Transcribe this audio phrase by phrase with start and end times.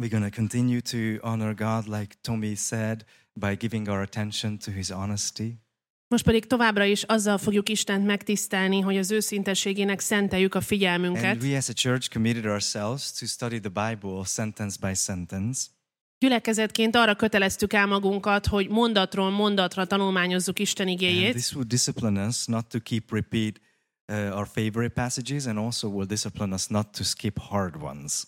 [0.00, 3.04] we're going to continue to honor God, like Tommy said,
[3.34, 5.58] by giving our attention to his honesty.
[6.08, 11.42] Most pedig továbbra is azzal fogjuk Istent megtisztelni, hogy az őszintességének szenteljük a And figyelmünket.
[11.42, 15.66] we as a church committed ourselves to study the Bible sentence by sentence.
[16.18, 22.26] Gyülekezetként arra köteleztük el magunkat, hogy mondatról mondatra tanulmányozzuk Isten And igéjét, this will discipline
[22.26, 23.60] us not to keep repeat
[24.08, 28.24] uh, our favorite passages and also will discipline us not to skip hard ones.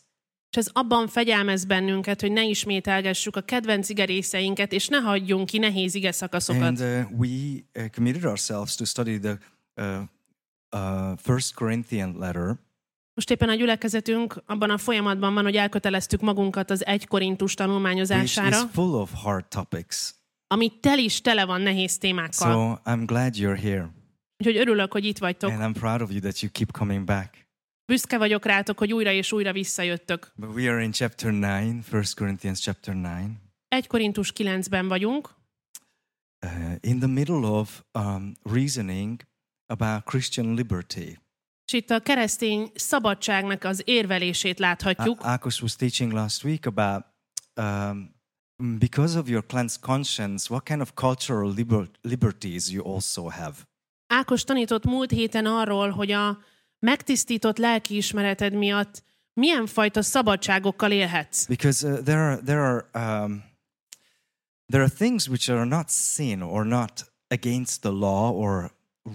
[0.52, 5.46] És ez abban fegyelmez bennünket, hogy ne ismételgessük a kedvenc ige részeinket, és ne hagyjunk
[5.46, 6.62] ki nehéz ige szakaszokat.
[6.62, 7.28] And uh, we
[7.74, 9.38] uh, committed ourselves to study the
[9.76, 10.00] uh,
[10.70, 12.56] uh, First Corinthian letter.
[13.14, 17.60] Most éppen a gyülekezetünk abban a folyamatban van, hogy elköteleztük magunkat az egy korintus which
[17.60, 19.96] is tanulmányozására, full of hard topics.
[20.46, 22.52] ami tel is tele van nehéz témákkal.
[22.52, 23.90] So I'm glad you're here.
[24.38, 25.50] Úgyhogy örülök, hogy itt vagytok.
[25.50, 27.46] And I'm proud of you that you keep coming back.
[27.86, 30.32] Büszke vagyok rátok, hogy újra és újra visszajöttök.
[30.36, 33.30] But we are in chapter 9, 1 Corinthians chapter 9.
[33.68, 35.40] 1 Korintus 9-ben vagyunk,
[36.46, 39.22] Uh, in the middle of um, reasoning
[39.66, 41.18] about Christian liberty.
[41.66, 45.20] és itt a keresztény szabadságnak az érvelését láthatjuk.
[45.20, 47.04] A- Akos was teaching last week about
[47.56, 48.14] um,
[48.78, 53.54] because of your cleansed conscience, what kind of cultural liber- liberties you also have.
[54.06, 56.38] Ákos tanított múlt héten arról, hogy a
[56.82, 59.02] megtisztított lelkiismereted miatt
[59.34, 61.46] milyen fajta szabadságokkal élhetsz.
[61.46, 63.42] Because uh, there are there are um,
[64.66, 68.70] there are things which are not sin or not against the law or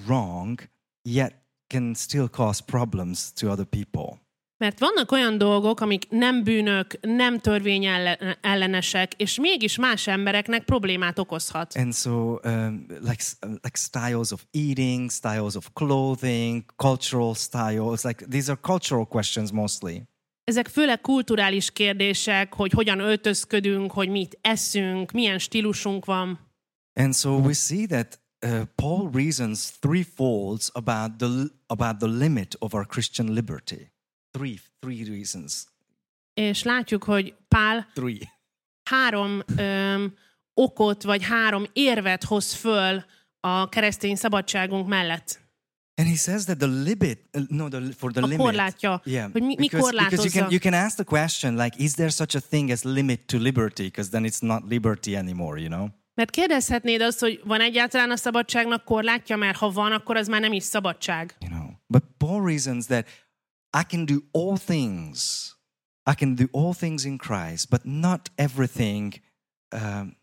[0.07, 0.69] wrong,
[1.01, 1.33] yet
[1.67, 4.19] can still cause problems to other people.
[4.57, 11.75] Mert vannak olyan dolgok, amik nem bűnök, nem törvényellenesek, és mégis más embereknek problémát okozhat.
[11.75, 18.51] And so, um, like like styles of eating, styles of clothing, cultural styles, like these
[18.51, 19.95] are cultural questions mostly.
[20.43, 26.39] Ezek főleg kulturális kérdések, hogy hogyan öltözködünk, hogy mit eszünk, milyen stílusunk van.
[26.93, 31.27] And so we see that uh, Paul reasons threefolds about the
[31.67, 33.91] about the limit of our Christian liberty.
[34.37, 35.63] Three three reasons.
[36.33, 38.17] És látjuk, hogy Pál Three.
[38.83, 40.13] három öm,
[40.53, 43.03] okot, vagy három érvet hoz föl
[43.39, 45.45] a keresztény szabadságunk mellett.
[45.99, 48.39] And he says that the limit, uh, no, the, for the A limit.
[48.45, 51.83] korlátja, Yeah, hogy mi, mi because, because you can you can ask the question like,
[51.83, 53.83] is there such a thing as limit to liberty?
[53.83, 55.87] Because then it's not liberty anymore, you know.
[56.13, 60.41] Mert kérdezhetnéd azt, hogy van egyáltalán a szabadságnak korlátja, mert ha van, akkor az már
[60.41, 61.35] nem is szabadság.
[61.39, 61.67] you know.
[61.87, 63.07] But Paul reasons that
[63.73, 65.51] I can do all things.
[66.09, 69.13] I can do all things in Christ, but not everything
[69.71, 70.15] um,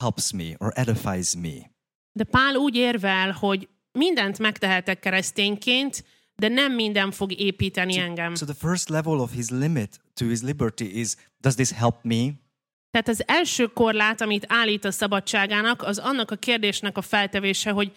[0.00, 1.70] helps me or edifies me.
[2.12, 6.04] De Pál úgy érvel, hogy mindent megtehetek keresztényként,
[6.34, 8.34] de nem minden fog építeni engem.
[8.34, 12.32] So the first level of his limit to his liberty is does this help me?
[12.90, 17.92] Tehát az első korlát, amit állít a szabadságának, az annak a kérdésnek a feltevése, hogy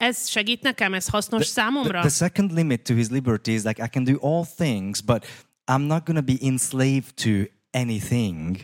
[0.00, 2.00] ez segít nekem, ez hasznos The, számomra?
[2.00, 5.26] the second limit to his liberty is like I can do all things, but
[5.70, 7.30] I'm not to be enslaved to
[7.72, 8.56] anything.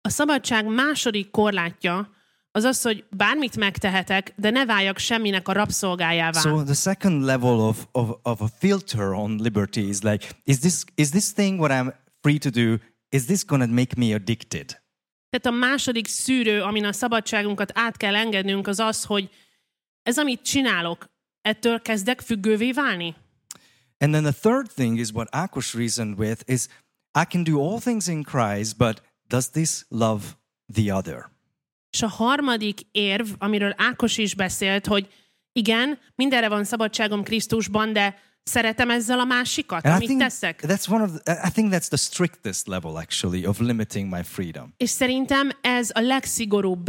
[0.00, 2.10] A szabadság második korlátja
[2.50, 6.40] az az, hogy bármit megtehetek, de ne váljak semminek a rabszolgájává.
[6.40, 10.84] So the second level of, of, of a filter on liberty is like, is this
[10.94, 12.76] is this thing what I'm free to do?
[13.08, 14.82] Is this gonna make me addicted?
[15.30, 19.30] Tehát a második szűrő, amin a szabadságunkat át kell engednünk, az az, hogy
[20.04, 21.04] ez, amit csinálok,
[21.42, 23.14] ettől kezdek függővé válni.
[23.98, 26.66] And then the third thing is what Akos reasoned with is
[27.20, 30.24] I can do all things in Christ, but does this love
[30.74, 31.32] the other?
[31.90, 35.08] És a harmadik érv, amiről Ákos is beszélt, hogy
[35.52, 40.62] igen, mindenre van szabadságom Krisztusban, de szeretem ezzel a másikat, And I amit think teszek.
[40.66, 44.74] that's one of the, I think that's the strictest level actually of limiting my freedom.
[44.76, 46.86] És szerintem ez a legszigorúbb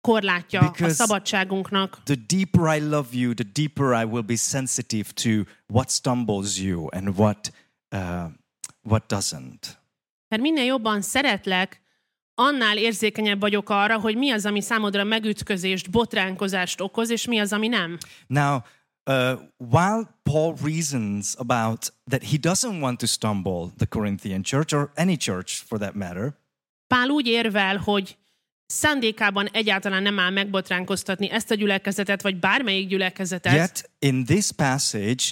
[0.00, 2.02] korlátja a Because- szabadságunknak.
[2.02, 5.30] The deeper I love you, the deeper I will be sensitive to
[5.72, 7.52] what stumbles you and what
[7.94, 8.24] uh,
[8.82, 9.78] what doesn't.
[10.28, 11.80] Mert minél jobban szeretlek,
[12.34, 17.52] annál érzékenyebb vagyok arra, hogy mi az, ami számodra megütközést, botránkozást okoz, és mi az,
[17.52, 17.98] ami nem.
[18.26, 18.56] Now,
[19.10, 24.90] uh, while Paul reasons about that he doesn't want to stumble the Corinthian church or
[24.96, 26.38] any church for that matter,
[26.86, 28.16] Pál úgy érvel, hogy
[28.70, 35.24] szándékában egyáltalán nem áll megbotránkoztatni ezt a gyülekezetet, vagy bármelyik gyülekezetet, yet in this passage,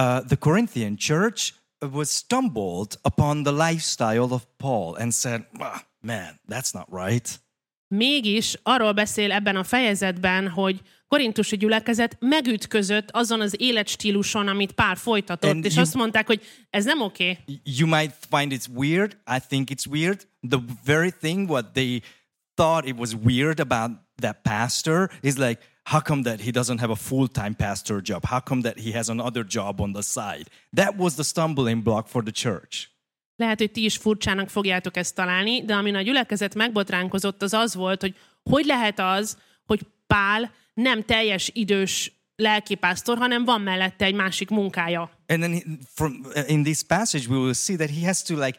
[0.00, 1.52] uh, the Corinthian church
[1.92, 7.40] was stumbled upon the lifestyle of Paul and said, "Ah, "Man, that's not right."
[7.88, 14.94] Mégis arról beszél ebben a fejezetben, hogy korintusi gyülekezet megütközött azon az életstíluson, amit Pál
[14.94, 17.30] folytatott, And és you- azt mondták, hogy ez nem oké.
[17.30, 17.60] Okay.
[17.64, 19.16] You might find it's weird.
[19.36, 20.26] I think it's weird.
[20.48, 22.00] The very thing what they
[22.56, 26.90] thought it was weird about that pastor is like, how come that he doesn't have
[26.90, 28.24] a full time pastor job?
[28.24, 30.48] How come that he has another job on the side?
[30.72, 32.88] That was the stumbling block for the church.
[33.36, 37.74] Lehet, hogy ti is furcsának fogjátok ezt találni, de amin a gyülekezet megbotránkozott, az az
[37.74, 44.14] volt, hogy hogy lehet az, hogy Pál nem teljes idős lelkipásztor, hanem van mellette egy
[44.14, 45.10] másik munkája.
[45.28, 45.62] And then he,
[45.94, 48.58] from uh, in this passage, we will see that he has to like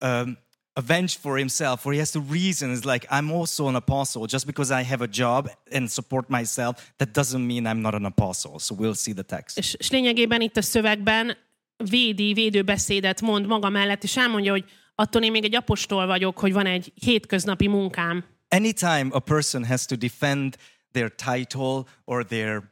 [0.00, 0.36] um,
[0.76, 2.72] avenge for himself, or he has to reason.
[2.72, 4.26] It's like I'm also an apostle.
[4.26, 8.04] Just because I have a job and support myself, that doesn't mean I'm not an
[8.04, 8.58] apostle.
[8.58, 9.58] So we'll see the text.
[9.58, 11.36] És, és lényegében itt a szövegben
[11.76, 14.64] védi, védőbeszédet mond maga mellett, és elmondja, hogy
[14.94, 18.24] attól én még egy apostol vagyok, hogy van egy hétköznapi munkám.
[18.48, 20.56] Anytime a person has to defend
[20.92, 22.62] their title or their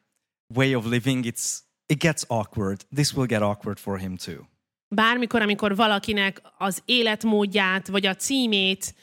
[0.54, 2.84] way of living, it's it gets awkward.
[2.94, 4.46] This will get awkward for him too.
[4.94, 8.94] Bármikor, amikor valakinek az életmódját, vagy a címét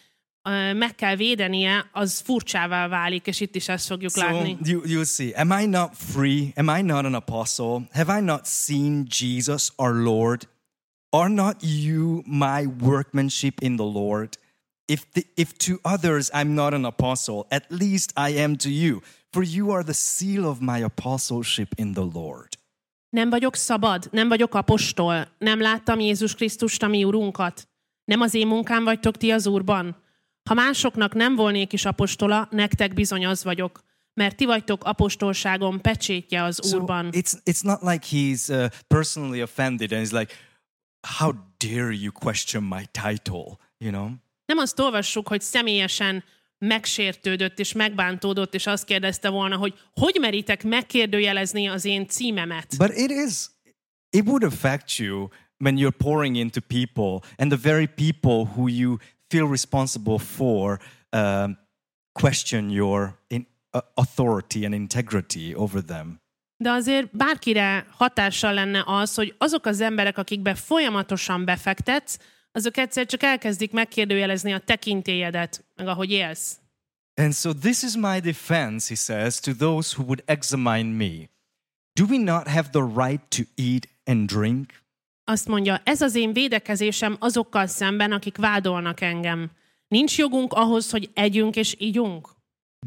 [0.73, 4.57] meg kell védenie, az furcsává válik, és itt is ezt fogjuk So látni.
[4.63, 5.31] you you'll see.
[5.35, 6.53] Am I not free?
[6.55, 7.87] Am I not an apostle?
[7.91, 10.47] Have I not seen Jesus our Lord?
[11.09, 14.37] Are not you my workmanship in the Lord?
[14.85, 19.01] If the, if to others I'm not an apostle, at least I am to you,
[19.33, 22.57] for you are the seal of my apostleship in the Lord.
[23.09, 27.67] Nem vagyok szabad, nem vagyok apostol, nem láttam Jézus Krisztust, a mi Urunkat.
[28.03, 29.95] Nem az én munkám vagytok ti az Úrban.
[30.49, 33.83] Ha másoknak nem volnék is apostola, nektek bizony az vagyok,
[34.13, 37.09] mert ti vagytok apostolságom pecsétje az So Úrban.
[37.11, 40.33] it's it's not like he's uh, personally offended and he's like,
[41.17, 44.09] "How dare you question my title?" You know.
[44.45, 46.23] Nem azt olvassuk, hogy személyesen
[46.57, 52.75] megsértődött és megbántódott, és azt kérdezte volna, hogy hogy meritek megkérdőjelezni az én címemet.
[52.77, 53.45] But it is,
[54.09, 55.27] it would affect you
[55.57, 60.79] when you're pouring into people, and the very people who you feel responsible for
[61.11, 61.57] um,
[62.19, 66.19] question your in, uh, authority and integrity over them.
[66.63, 72.17] De azért bárkire hatással lenne az, hogy azok az emberek, akikbe folyamatosan befektetsz,
[72.57, 76.57] azok egyszer csak elkezdik megkérdőjelezni a tekintélyedet, meg ahogy élsz.
[77.15, 81.29] And so, this is my defense, he says, to those who would examine me.
[81.99, 84.73] Do we not have the right to eat and drink?
[85.23, 89.51] Azt mondja, ez az én védekezésem azokkal szemben, akik vádolnak engem.
[89.87, 92.35] Nincs jogunk ahhoz, hogy együnk és ígyunk?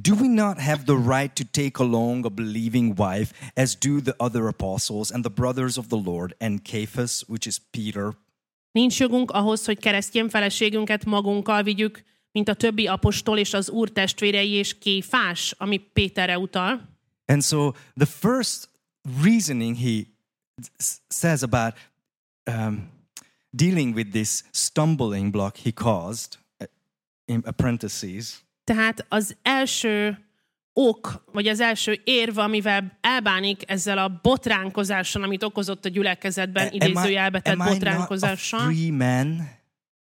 [0.00, 4.14] Do we not have the right to take along a believing wife, as do the
[4.16, 8.14] other apostles and the brothers of the Lord, and Cephas, which is Peter,
[8.72, 13.90] Nincs jogunk ahhoz, hogy keresztjén feleségünket magunkkal vigyük, mint a többi apostol és az úr
[13.90, 16.88] testvérei és kéfás, ami Péterre utal.
[17.26, 18.68] And so the first
[19.22, 20.06] reasoning he
[21.08, 21.74] says about
[22.46, 22.88] um,
[23.50, 26.66] dealing with this stumbling block he caused, uh,
[27.24, 30.18] in parentheses, Tehát az első
[30.88, 36.72] ok, vagy az első érv, amivel elbánik ezzel a botránkozással, amit okozott a gyülekezetben, am
[36.72, 39.48] idézőjelbe tett botránkozással, free man?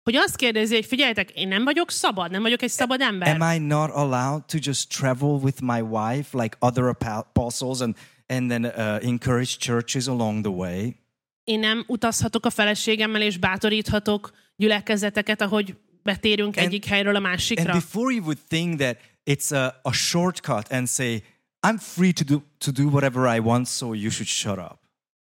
[0.02, 3.40] hogy azt kérdezi, hogy figyeljetek, én nem vagyok szabad, nem vagyok egy szabad ember.
[3.40, 7.96] Am I not allowed to just travel with my wife like other apo- apostles and,
[8.26, 10.94] and then uh, encourage churches along the way?
[11.44, 17.26] Én nem utazhatok a feleségemmel, és bátoríthatok gyülekezeteket, ahogy betérünk And- egyik helyről a And
[17.26, 17.72] másikra.
[17.72, 18.96] before you would think that
[19.30, 21.22] it's a, a shortcut and say,
[21.66, 24.78] I'm free to do, to do whatever I want, so you should shut up.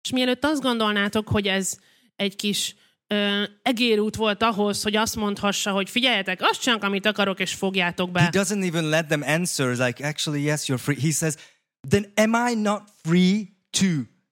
[0.04, 1.78] És mielőtt azt gondolnátok, hogy ez
[2.16, 2.74] egy kis
[3.06, 8.18] ö, egérút volt ahhoz, hogy azt mondhassa, hogy figyeljetek, azt csinálok, amit akarok, és fogjátok
[8.18, 8.40] He be.
[8.42, 11.00] doesn't even let them answer, like, actually, yes, you're free.
[11.00, 11.34] He says,
[11.88, 13.86] then am I not free to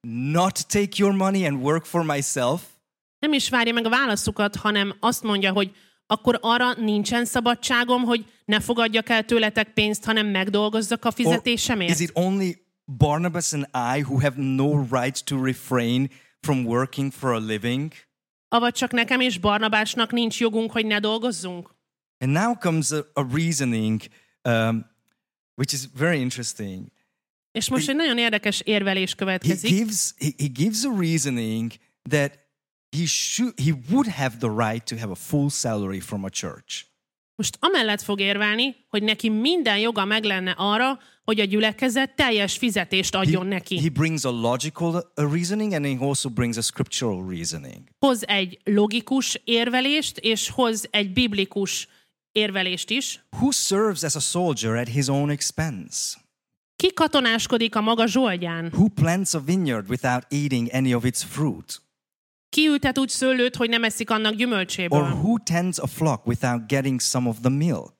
[0.09, 2.61] not take your money and work for myself?
[3.19, 5.71] Nem is várja meg a válaszukat, hanem azt mondja, hogy
[6.07, 11.91] akkor arra nincsen szabadságom, hogy ne fogadjak el tőletek pénzt, hanem megdolgozzak a Or fizetésemért.
[11.91, 12.55] is it only
[12.97, 17.93] Barnabas and I who have no right to refrain from working for a living?
[18.47, 21.75] Avagy csak nekem és Barnabásnak nincs jogunk, hogy ne dolgozzunk?
[22.19, 24.01] And now comes a, a reasoning
[24.43, 24.85] um,
[25.55, 26.87] which is very interesting.
[27.51, 29.69] És most egy nagyon érdekes érvelés He következik.
[29.69, 31.71] gives, he, he gives a reasoning
[32.09, 32.39] that
[32.97, 36.85] he, should, he would have the right to have a full salary from a church.
[37.37, 42.57] Most amellett fog érvelni, hogy neki minden joga meg lenne arra, hogy a gyülekezet teljes
[42.57, 43.81] fizetést adjon He, neki.
[43.81, 47.81] he brings a logical uh, reasoning and he also brings a scriptural reasoning.
[47.99, 51.87] Hoz egy logikus érvelést, és hoz egy biblikus
[52.31, 53.23] érvelést is.
[53.39, 56.17] Who serves as a soldier at his own expense?
[56.75, 58.65] Ki katonáskodik a maga zsoldján?
[58.73, 61.81] Who plants a vineyard without eating any of its fruit?
[62.49, 64.99] Ki ültet úgy szőlőt, hogy nem eszik annak Or gyümölcséből?
[65.01, 67.93] who tends a flock without getting some of the milk?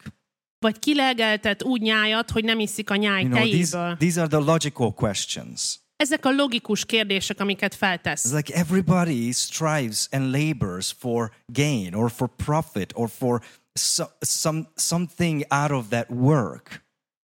[0.60, 3.98] Vagy ki legeltet úgy nyájat, hogy nem iszik a nyáj You know, these, tejéből?
[3.98, 5.80] these are the logical questions.
[5.96, 8.32] Ezek a logikus kérdések, amiket It's feltesz.
[8.34, 15.44] like everybody strives and labors for gain or for profit or for so, some, something
[15.50, 16.86] out of that work.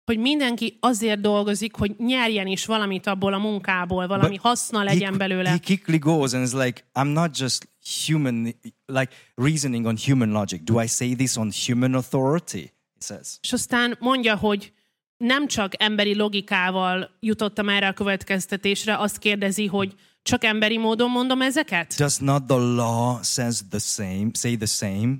[0.07, 4.83] Hogy mindenki azért dolgozik, hogy nyerjen is valamit abból a munkából, valami But haszna he,
[4.83, 5.49] legyen qui- belőle.
[5.49, 7.69] he quickly goes and is like, I'm not just
[8.07, 8.43] human,
[8.85, 10.61] like reasoning on human logic.
[10.63, 12.57] Do I say this on human authority?
[12.99, 13.37] He says.
[13.41, 14.73] És aztán mondja, hogy
[15.17, 21.41] nem csak emberi logikával jutottam erre a következtetésre, azt kérdezi, hogy csak emberi módon mondom
[21.41, 21.93] ezeket?
[21.97, 25.15] Does not the law says the same, say the same?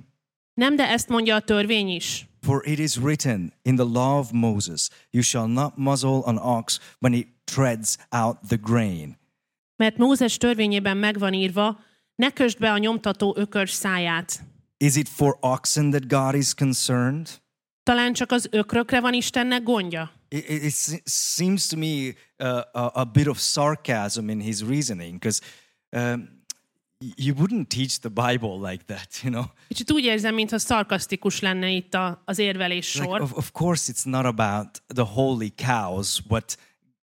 [0.54, 2.26] Nem, de ezt mondja a törvény is.
[2.40, 6.78] For it is written in the law of Moses, you shall not muzzle an ox
[6.98, 9.16] when it treads out the grain.
[9.76, 11.80] Mert Mózes törvényében megvan írva,
[12.14, 14.42] ne kösd be a nyomtató ökörs száját.
[14.76, 17.40] Is it for oxen that God is concerned?
[17.82, 20.10] Talán csak az ökrökre van Istennek gondja?
[20.28, 25.12] It, it, it seems to me uh, a, a bit of sarcasm in his reasoning
[25.12, 25.40] because
[25.92, 26.37] um,
[27.16, 29.44] you wouldn't teach the Bible like that, you know.
[29.68, 33.20] Kicsit úgy érzem, mintha szarkasztikus lenne itt a, az érvelés Like, sor.
[33.20, 36.56] of, of course, it's not about the holy cows, what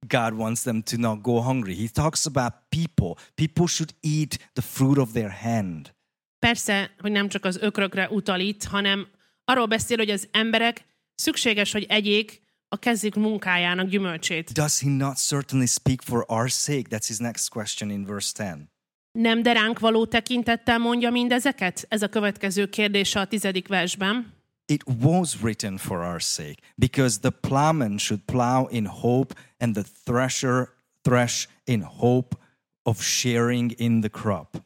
[0.08, 1.75] God wants them to not go hungry.
[1.75, 3.24] He talks about people.
[3.36, 5.94] People should eat the fruit of their hand.
[6.40, 9.08] Persze, hogy nem csak az ökrökre utal itt, hanem
[9.44, 10.86] arról beszél, hogy az emberek
[11.16, 14.52] szükséges, hogy egyék a kezük munkájának gyümölcsét.
[14.54, 16.84] Does he not certainly speak for our sake?
[16.90, 18.75] That's his next question in verse 10.
[19.15, 21.86] Nem de ránk való tekintettel mondja mindezeket?
[21.89, 24.34] Ez a következő kérdése a tizedik versben.
[24.65, 29.84] It was written for our sake, because the plowman should plow in hope, and the
[30.03, 30.69] thresher
[31.01, 32.36] thresh in hope
[32.84, 34.63] of sharing in the crop.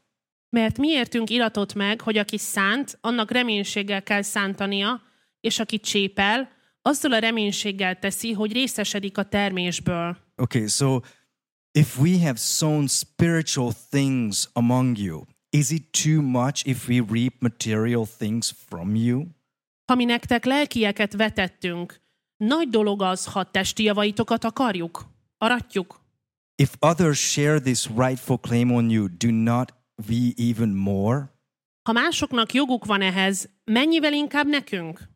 [0.50, 5.02] Mert miértünk iratott meg, hogy aki szánt, annak reménységgel kell szántania,
[5.42, 6.50] és aki csépel,
[6.82, 10.18] azzal a reménységgel teszi, hogy részesedik a termésből.
[10.36, 11.00] Okay, so
[11.72, 17.42] if we have sown spiritual things among you, is it too much if we reap
[17.42, 19.28] material things from you?
[19.86, 22.02] Ha mi nektek lelkieket vetettünk,
[22.38, 26.02] nagy dolog az, ha testi javaitokat akarjuk, aratjuk.
[26.56, 29.72] If others share this rightful claim on you, do not
[30.08, 31.32] we even more?
[31.84, 35.10] Ha másoknak joguk van ehhez, mennyivel inkább nekünk?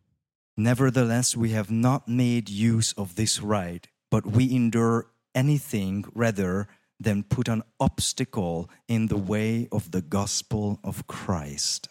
[0.53, 2.43] Nevertheless, we have not made
[2.75, 6.67] use of this right, but we endure anything rather
[7.03, 11.89] than put an obstacle in the way of the gospel of Christ.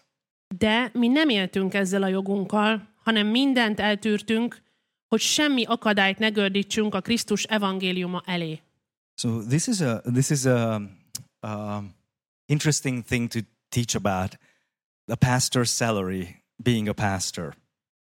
[0.57, 4.63] De mi nem éltünk ezzel a jogunkkal, hanem mindent eltűrtünk,
[5.09, 8.61] hogy semmi akadályt ne gördítsünk a Krisztus evangéliuma elé.
[9.15, 10.83] So this is a this is a
[11.41, 11.95] um,
[12.47, 14.39] interesting thing to teach about
[15.05, 17.57] the pastor's salary, being a pastor.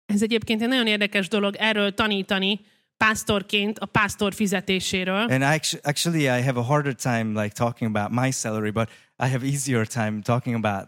[0.06, 2.60] Ez egyébként egy nagyon érdekes dolog erről tanítani,
[3.06, 5.22] pásztorként a pásztor fizetéséről.
[5.30, 8.90] And actually, actually, I have a harder time like talking about my salary, but
[9.24, 10.88] I have easier time talking about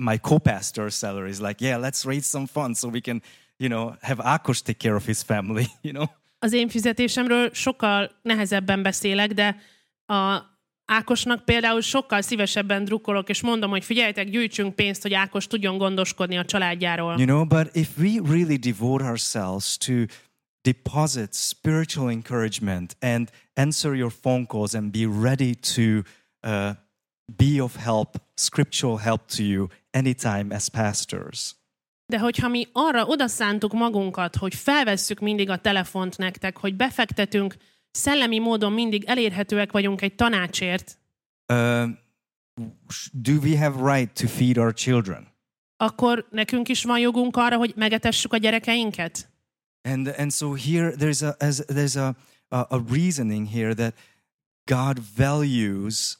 [0.00, 1.38] my co-pastor's salaries.
[1.38, 3.22] Like, yeah, let's raise some funds so we can,
[3.56, 5.66] you know, have Akos take care of his family.
[5.82, 6.06] You know.
[6.38, 9.56] Az én fizetésemről sokkal nehezebben beszélek, de
[10.14, 10.42] a
[10.90, 16.38] Ákosnak például sokkal szívesebben drukkolok, és mondom, hogy figyeljetek, gyűjtsünk pénzt, hogy Ákos tudjon gondoskodni
[16.38, 17.14] a családjáról.
[17.16, 19.92] You know, but if we really devote ourselves to
[20.72, 26.02] deposit spiritual encouragement and answer your phone calls and be ready to
[26.42, 26.74] uh,
[27.36, 31.56] be of help, scriptural help to you anytime as pastors,
[32.06, 37.56] De hogyha mi arra odaszántuk magunkat, hogy felvesszük mindig a telefont nektek, hogy befektetünk,
[37.90, 40.98] szellemi módon mindig elérhetőek vagyunk egy tanácsért,
[41.52, 41.88] uh,
[43.12, 45.36] do we have right to feed our children?
[45.80, 49.27] akkor nekünk is van jogunk arra, hogy megetessük a gyerekeinket?
[49.88, 52.14] And and so here there's a as, there's a,
[52.48, 53.94] a a reasoning here that
[54.64, 56.18] God values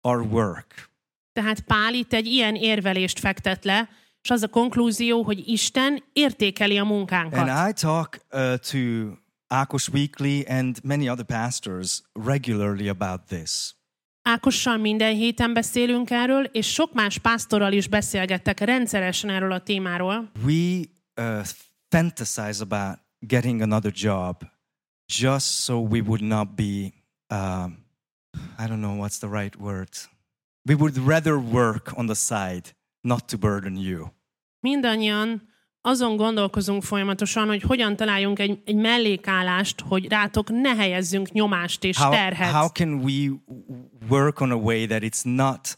[0.00, 0.90] our work.
[1.32, 3.88] Tehát Pál itt egy ilyen érvelést fektet le,
[4.22, 7.48] és az a konklúzió, hogy Isten értékeli a munkánkat.
[7.48, 8.78] And I talk uh, to
[9.46, 13.76] Akos Weekly and many other pastors regularly about this.
[14.22, 20.30] Ákossal minden héten beszélünk erről, és sok más pásztorral is beszélgettek rendszeresen erről a témáról.
[20.44, 20.80] We
[21.16, 21.44] uh,
[21.88, 24.44] fantasize about getting another job
[25.08, 26.92] just so we would not be,
[27.30, 27.84] um,
[28.58, 29.88] I don't know what's the right word.
[30.66, 34.10] We would rather work on the side, not to burden you.
[34.60, 35.48] Mindannyian
[35.80, 41.96] azon gondolkozunk folyamatosan, hogy hogyan találjunk egy, egy mellékállást, hogy rátok ne helyezzünk nyomást és
[41.96, 42.52] How, terhet.
[42.52, 43.40] how can we
[44.08, 45.76] work on a way that it's not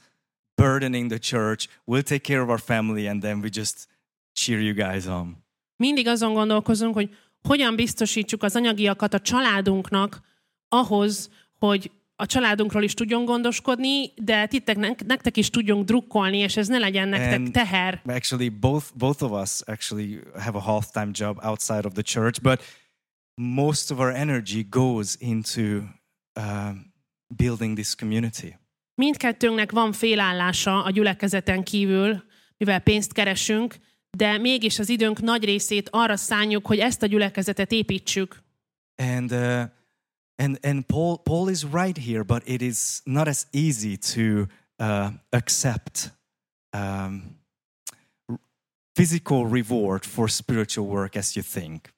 [0.54, 1.68] burdening the church?
[1.86, 3.88] We'll take care of our family and then we just
[4.32, 5.36] cheer you guys on.
[5.76, 10.20] Mindig azon gondolkozunk, hogy hogyan biztosítsuk az anyagiakat a családunknak
[10.68, 16.68] ahhoz, hogy a családunkról is tudjon gondoskodni, de tittek, nektek is tudjunk drukkolni, és ez
[16.68, 18.02] ne legyen nektek And- teher.
[18.06, 22.62] Actually, both both of us actually have a half-time job outside of the church, but
[23.34, 25.62] most of our energy goes into
[26.36, 26.92] um,
[27.36, 28.58] building this community.
[28.94, 32.24] Mindkettőnknek van félállása a gyülekezeten kívül,
[32.56, 33.74] mivel pénzt keresünk,
[34.10, 38.42] de mégis az időnk nagy részét arra szánjuk, hogy ezt a gyülekezetet építsük.
[38.96, 39.62] And uh,
[40.36, 44.46] and and Paul Paul is right here, but it is not as easy to
[44.78, 46.12] uh, accept
[46.76, 47.38] um,
[48.92, 51.94] physical reward for spiritual work as you think.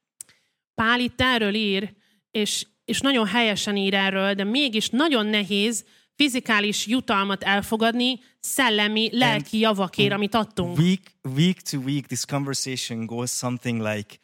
[0.74, 1.94] Pál itt erről ír,
[2.30, 5.84] és, és nagyon helyesen ír erről, de mégis nagyon nehéz
[6.22, 10.78] fizikális jutalmat elfogadni szellemi, lelki javakért, amit adtunk.
[10.78, 14.18] Week week to week, this conversation goes something like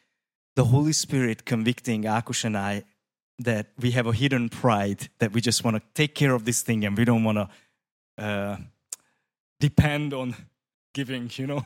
[0.53, 2.85] the Holy Spirit convicting Akush and I
[3.43, 6.61] that we have a hidden pride that we just want to take care of this
[6.61, 7.49] thing and we don't want to
[8.23, 8.57] uh,
[9.57, 10.35] depend on
[10.91, 11.59] giving, you know.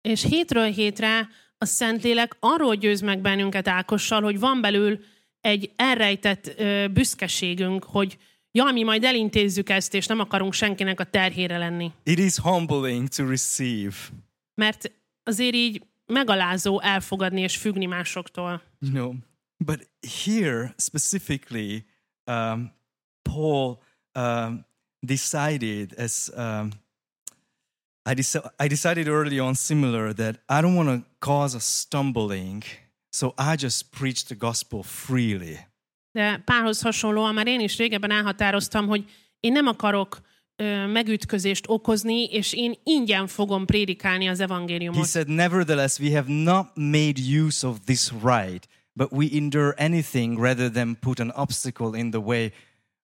[0.00, 5.04] És hétről hétre a Szentlélek arról győz meg bennünket Ákossal, hogy van belül
[5.40, 8.18] egy elrejtett ö, büszkeségünk, hogy
[8.52, 11.92] jaj, mi majd elintézzük ezt, és nem akarunk senkinek a terhére lenni.
[12.02, 13.94] It is humbling to receive,
[14.54, 14.92] Mert
[15.22, 18.62] azért így megalázó elfogadni és függni másoktól.
[18.80, 19.14] you know.
[19.64, 19.88] But
[20.24, 21.84] here specifically,
[22.26, 22.72] um,
[23.22, 23.78] Paul
[24.14, 24.64] um,
[25.00, 26.70] decided as um,
[28.10, 32.62] I, deci- I decided early on similar that I don't want to cause a stumbling,
[33.10, 35.58] so I just preach the gospel freely.
[36.12, 39.04] De párhoz hasonlóan már én is régebben elhatároztam, hogy
[39.40, 40.20] én nem akarok
[40.56, 45.06] ö, megütközést okozni, és én ingyen fogom prédikálni az He evangéliumot.
[45.06, 50.70] said, Nevertheless, we have not made use of this right, but we endure anything rather
[50.70, 52.50] than put an obstacle in the way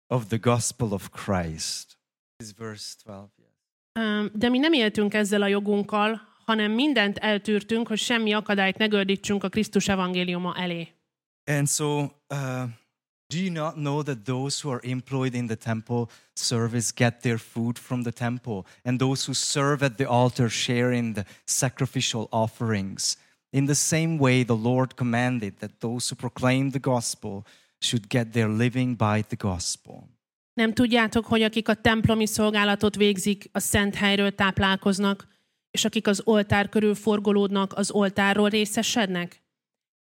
[0.07, 1.97] of the gospel of Christ.
[2.37, 3.31] This is verse 12.
[3.37, 3.47] yes.
[4.05, 8.85] Ö, De mi nem éltünk ezzel a jogunkkal, hanem mindent eltűrtünk, hogy semmi akadályt ne
[8.87, 10.87] gördítsünk a Krisztus evangéliuma elé.
[11.45, 12.09] And so, uh,
[13.29, 17.37] do you not know that those who are employed in the temple service get their
[17.37, 22.27] food from the temple, and those who serve at the altar share in the sacrificial
[22.31, 23.17] offerings?
[23.49, 27.45] In the same way, the Lord commanded that those who proclaim the gospel
[27.81, 30.09] should get their living by the gospel.
[30.53, 35.27] Nem tudjátok, hogy akik a templomi szolgálatot végzik, a szent helyről táplálkoznak,
[35.71, 39.43] és akik az oltár körül forgolódnak, az oltárról részesednek?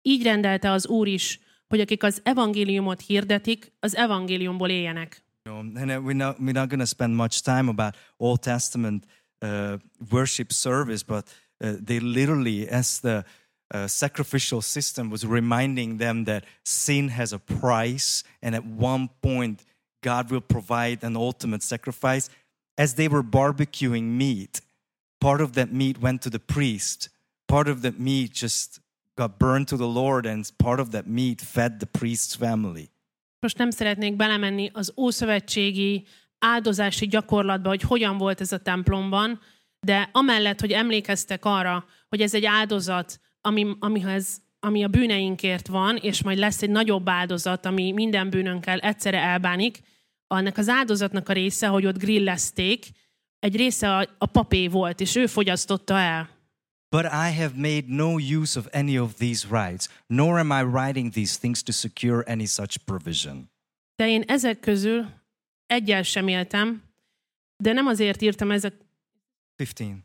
[0.02, 1.40] Így rendelte az Úr is,
[1.74, 5.22] hogy akik az evangéliumot hirdetik, az evangéliumból éljenek.
[5.44, 9.04] And uh, we're not, we're not going to spend much time about Old Testament
[9.42, 9.78] uh,
[10.10, 11.28] worship service, but
[11.60, 13.24] uh, they literally, as the
[13.74, 19.64] uh, sacrificial system was reminding them that sin has a price, and at one point,
[20.00, 22.30] God will provide an ultimate sacrifice.
[22.76, 24.60] As they were barbecuing meat,
[25.20, 27.08] part of that meat went to the priest,
[27.46, 28.80] part of that meat just
[29.14, 32.90] got burned to the Lord, and part of that meat fed the priest's family.
[33.40, 36.04] Most nem szeretnék belemenni az ószövetségi
[36.38, 39.40] áldozási gyakorlatba, hogy hogyan volt ez a templomban,
[39.80, 45.96] de amellett, hogy emlékeztek arra, hogy ez egy áldozat, ami, amihez, ami a bűneinkért van,
[45.96, 49.80] és majd lesz egy nagyobb áldozat, ami minden bűnönkkel egyszerre elbánik,
[50.26, 52.86] annak az áldozatnak a része, hogy ott grillezték,
[53.38, 56.28] egy része a, a papé volt, és ő fogyasztotta el.
[56.94, 61.12] But I have made no use of any of these rights, nor am I writing
[61.12, 63.50] these things to secure any such provision.
[63.96, 65.10] De én ezek közül
[65.66, 66.82] egyel sem éltem,
[67.56, 68.74] de nem azért írtam ezek...
[69.56, 70.04] 15,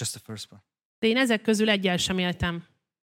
[0.00, 0.62] just the first part.
[0.98, 2.64] De én ezek közül egyel sem éltem.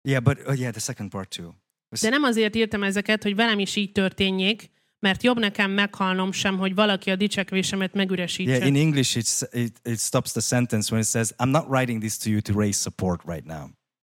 [0.03, 1.53] Yeah, but oh, yeah, the second part too.
[2.01, 4.71] De nem azért írtam ezeket, hogy velem is így történjék,
[5.03, 8.53] mert jobb nekem meghalnom sem, hogy valaki a dicsekvésemet megüresítse.
[8.53, 12.01] Yeah, in English, it's, it, it stops the sentence when it says, I'm not writing
[12.01, 13.69] this to you to raise support right now.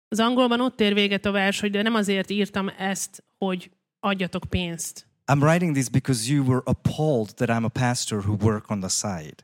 [0.09, 4.45] Az angolban ott ér véget a vers, hogy de nem azért írtam ezt, hogy adjatok
[4.49, 5.07] pénzt.
[5.33, 8.89] I'm writing this because you were appalled that I'm a pastor who work on the
[8.89, 9.35] side.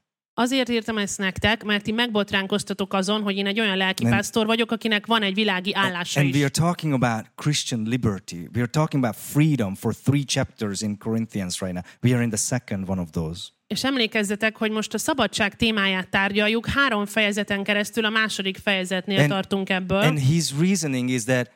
[0.41, 5.07] Azért írtam ezt nektek, mert ti megbotránkoztatok azon, hogy én egy olyan lelkipásztor vagyok, akinek
[5.07, 6.43] van egy világi állása And we is.
[6.45, 8.35] are talking about Christian liberty.
[8.55, 11.83] We are talking about freedom for three chapters in Corinthians right now.
[12.03, 13.41] We are in the second one of those.
[13.67, 19.29] És emlékezzetek, hogy most a szabadság témáját tárgyaljuk, három fejezeten keresztül a második fejezetnél And-
[19.29, 20.01] tartunk ebből.
[20.01, 21.51] And his reasoning is that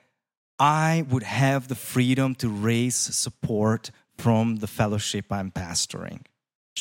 [0.58, 6.30] I would have the freedom to raise support from the fellowship I'm pastoring.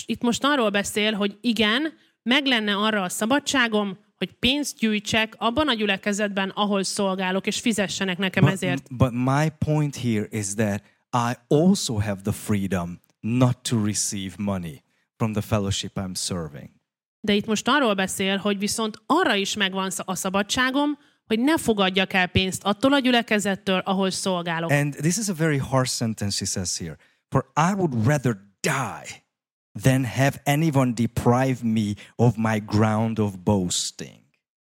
[0.06, 5.68] Itt most arról beszél, hogy igen, meg lenne arra a szabadságom, hogy pénzt gyűjtsek abban
[5.68, 8.96] a gyülekezetben, ahol szolgálok, és fizessenek nekem But, ezért.
[8.96, 14.84] but my point here is that I also have the freedom not to receive money
[15.18, 16.70] from the fellowship I'm serving.
[17.20, 22.14] De itt most arról beszél, hogy viszont arra is megvan a szabadságom, hogy ne fogadjak
[22.14, 24.72] el pénzt attól a gyülekezettől, ahol szolgálok.
[24.72, 26.98] And this is a very harsh sentence he says here.
[27.30, 29.21] For I would rather die
[29.82, 34.20] than have anyone deprive me of my ground of boasting.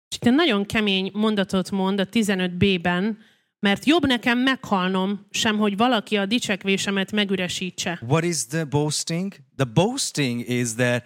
[0.09, 3.19] És itt egy nagyon kemény mondatot mond a 15b-ben,
[3.59, 7.99] mert jobb nekem meghalnom, sem hogy valaki a dicsekvésemet megüresítse.
[8.07, 9.35] What is the boasting?
[9.57, 11.05] The boasting is that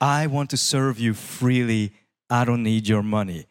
[0.00, 1.82] I want to serve you freely.
[2.30, 3.46] I don't need your money.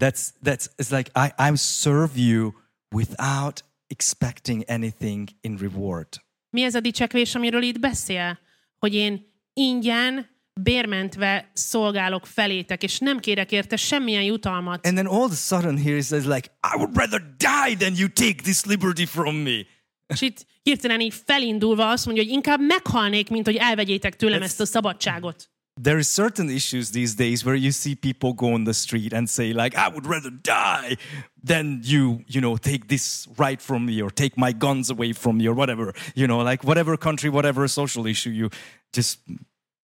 [0.00, 2.52] That's that's it's like I, I serve you
[2.94, 6.08] without expecting anything in reward.
[6.50, 8.38] Mi ez a dicsekvés, amiről itt beszél?
[8.78, 10.26] Hogy én ingyen,
[10.60, 14.86] bérmentve szolgálok felétek, és nem kérek érte semmilyen jutalmat.
[14.86, 17.96] And then all of a sudden here it says like, I would rather die than
[17.96, 19.66] you take this liberty from me.
[20.06, 24.60] És itt hirtelen így felindulva azt mondja, hogy inkább meghalnék, mint hogy elvegyétek tőlem ezt
[24.60, 25.50] a szabadságot.
[25.80, 29.28] There is certain issues these days where you see people go on the street and
[29.28, 30.96] say like, I would rather die
[31.44, 35.36] than you, you know, take this right from me or take my guns away from
[35.36, 38.48] me or whatever, you know, like whatever country, whatever social issue you
[38.92, 39.18] just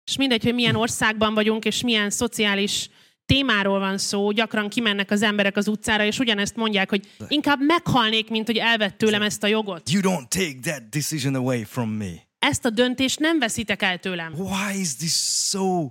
[0.04, 2.88] És mindegy, hogy milyen országban vagyunk, és milyen szociális
[3.26, 8.30] témáról van szó, gyakran kimennek az emberek az utcára, és ugyanezt mondják, hogy inkább meghalnék,
[8.30, 9.90] mint hogy elvett tőlem ezt a jogot.
[9.90, 12.30] you don't take that decision away from me.
[12.42, 14.32] Ezt a döntést nem veszitek el tőlem.
[14.32, 15.12] Why is this
[15.48, 15.90] so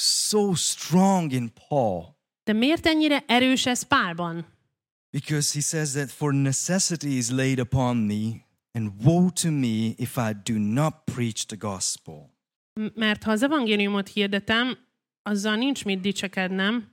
[0.00, 2.16] so strong in Paul?
[2.44, 4.46] De miért ennyire erős ez Pálban?
[5.10, 10.16] Because he says that for necessity is laid upon me, and woe to me if
[10.16, 12.34] I do not preach the gospel.
[12.80, 14.78] M- Mert ha az evangéliumot hirdetem,
[15.22, 16.92] azzal nincs mit dicsekednem,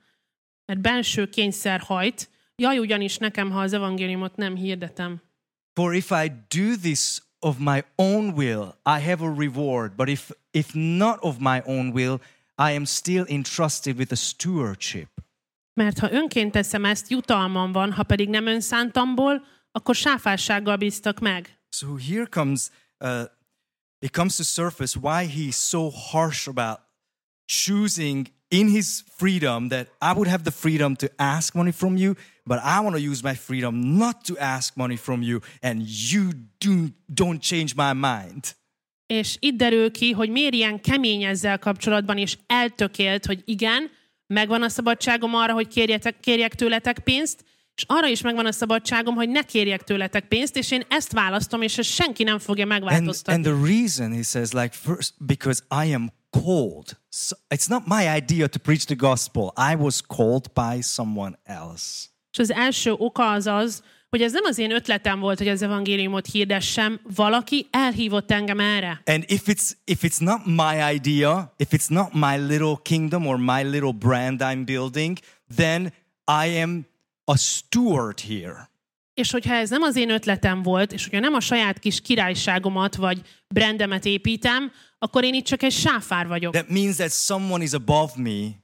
[0.66, 5.22] mert belső kényszer hajt, jaj ugyanis nekem, ha az evangéliumot nem hirdetem.
[5.74, 9.96] For if I do this of my own will, I have a reward.
[9.96, 12.20] But if, if not of my own will,
[12.58, 15.10] I am still entrusted with a stewardship.
[15.74, 21.60] Mert ha önként teszem ezt, jutalmam van, ha pedig nem önszántamból, akkor sáfársággal bíztak meg.
[21.70, 23.24] So here comes, uh,
[24.00, 26.80] it comes to surface why he's so harsh about
[27.46, 32.16] choosing in his freedom that I would have the freedom to ask money from you,
[32.44, 36.30] but I want to use my freedom not to ask money from you, and you
[36.58, 36.74] do,
[37.14, 38.56] don't change my mind.
[39.06, 43.90] És itt derül ki, hogy miért ilyen kemény ezzel kapcsolatban, és eltökélt, hogy igen,
[44.28, 47.44] megvan a szabadságom arra, hogy kérjetek, kérjek tőletek pénzt,
[47.76, 51.62] és arra is megvan a szabadságom, hogy ne kérjek tőletek pénzt, és én ezt választom,
[51.62, 53.34] és ezt senki nem fogja And, megváltoztatni.
[53.34, 57.00] and the reason he says, like, first, because I am called.
[57.10, 59.54] So it's not my idea to preach the gospel.
[59.72, 62.11] I was called by someone else.
[62.32, 65.62] És az első oka az az, hogy ez nem az én ötletem volt, hogy az
[65.62, 69.02] evangéliumot hirdessem, valaki elhívott engem erre.
[69.06, 73.38] And if it's if it's not my idea, if it's not my little kingdom or
[73.38, 75.18] my little brand I'm building,
[75.56, 75.94] then
[76.46, 76.86] I am
[77.24, 78.70] a steward here.
[79.14, 82.96] És hogyha ez nem az én ötletem volt, és hogyha nem a saját kis királyságomat
[82.96, 86.54] vagy brandemet építem, akkor én itt csak egy sáfár vagyok.
[86.54, 88.61] That means that someone is above me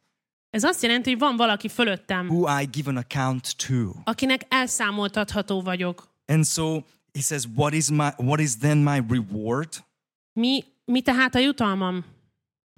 [0.50, 3.92] Ez azt jelenti, hogy van valaki fölöttem, who I give an account to.
[4.04, 6.08] akinek elszámoltatható vagyok.
[6.26, 6.82] And so
[7.14, 9.70] he says, what is my what is then my reward?
[10.34, 12.06] Mi, mi tehát a jutalmam?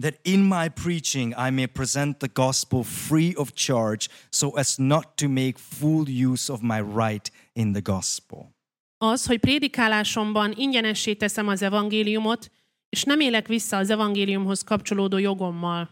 [0.01, 5.05] That in my preaching I may present the gospel free of charge, so as not
[5.15, 8.55] to make full use of my right in the gospel.
[8.97, 12.51] Az, hogy prédikálásomban ingyenessé teszem az evangéliumot,
[12.89, 15.89] és nem élek vissza az evangéliumhoz kapcsolódó jogommal.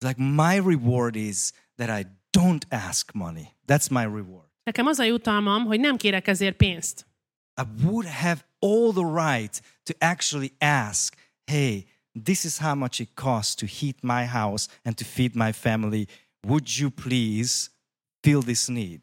[0.00, 3.46] Like my reward is that I don't ask money.
[3.66, 4.48] That's my reward.
[4.64, 7.06] Nekem az a jutalmam, hogy nem kérek ezért pénzt.
[7.60, 11.86] I would have all the right to actually ask, hey,
[12.24, 16.06] this is how much it costs to heat my house and to feed my family.
[16.46, 17.68] Would you please
[18.20, 19.00] fill this need?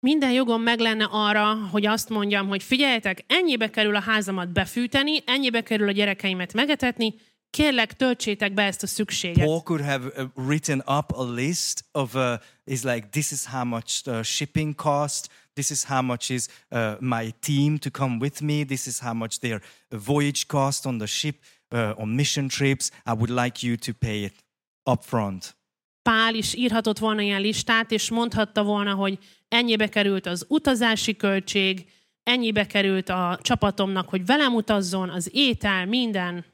[0.00, 5.22] Minden jogom meg lenne arra, hogy azt mondjam, hogy figyeljetek, ennyibe kerül a házamat befűteni,
[5.26, 7.14] ennyibe kerül a gyerekeimet megetetni,
[7.52, 9.44] kérlek, töltsétek be ezt a szükséget.
[9.44, 12.34] Paul could have uh, written up a list of uh,
[12.64, 16.94] is like this is how much the shipping cost, this is how much is uh,
[17.00, 21.06] my team to come with me, this is how much their voyage cost on the
[21.06, 21.36] ship
[21.72, 22.90] uh, on mission trips.
[23.06, 24.34] I would like you to pay it
[24.90, 25.56] upfront.
[26.02, 31.86] Pál is írhatott volna ilyen listát, és mondhatta volna, hogy ennyibe került az utazási költség,
[32.22, 36.44] ennyibe került a csapatomnak, hogy velem utazzon, az étel, minden.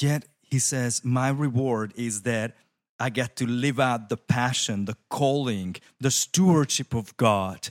[0.00, 2.54] Yet he says, My reward is that
[2.98, 7.70] I get to live out the passion, the calling, the stewardship of God,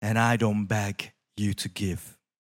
[0.00, 2.00] and I don't beg you to give.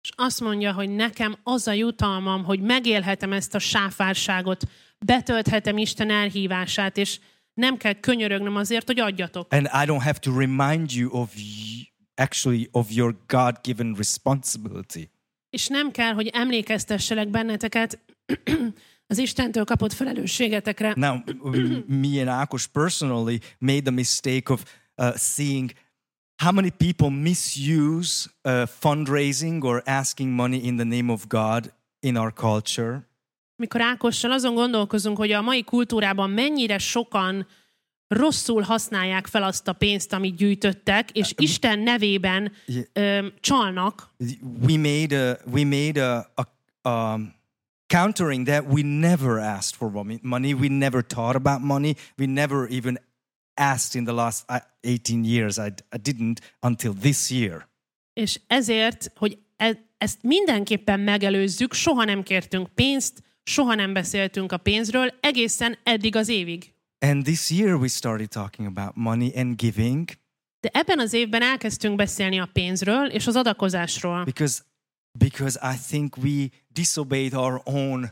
[0.01, 4.63] És azt mondja, hogy nekem az a jutalmam, hogy megélhetem ezt a sáfárságot,
[5.05, 7.19] betölthetem Isten elhívását, és
[7.53, 9.53] nem kell könyörögnöm azért, hogy adjatok.
[9.53, 11.33] And I don't have to remind you of
[12.15, 15.09] actually of your God-given responsibility.
[15.49, 17.99] És nem kell, hogy emlékeztesselek benneteket
[19.09, 20.93] az Istentől kapott felelősségetekre.
[20.95, 21.17] Now,
[22.01, 24.63] me and Akos personally made the mistake of
[24.97, 25.71] uh, seeing
[26.43, 32.15] how many people misuse uh, fundraising or asking money in the name of God in
[32.15, 33.07] our culture.
[33.55, 37.47] Mikor Ákossal azon gondolkozunk, hogy a mai kultúrában mennyire sokan
[38.07, 42.51] rosszul használják fel azt a pénzt, amit gyűjtöttek, és Isten nevében
[42.93, 44.13] ö, csalnak,
[44.67, 46.47] we made a we made a, a
[46.89, 47.37] um,
[47.89, 51.93] countering that we never asked for money- we never thought about money.
[52.17, 52.99] We never even
[53.53, 55.57] asked in the last uh, 18 years.
[55.57, 57.67] I, I didn't until this year.
[58.13, 64.57] És ezért, hogy e- ezt mindenképpen megelőzzük, soha nem kértünk pénzt, soha nem beszéltünk a
[64.57, 66.73] pénzről, egészen eddig az évig.
[67.01, 70.09] and this year we started talking about money and giving.
[70.59, 74.23] De ebben az évben elkezdtünk beszélni a pénzről és az adakozásról.
[74.23, 74.61] because
[75.17, 78.11] because I think we disobeyed our own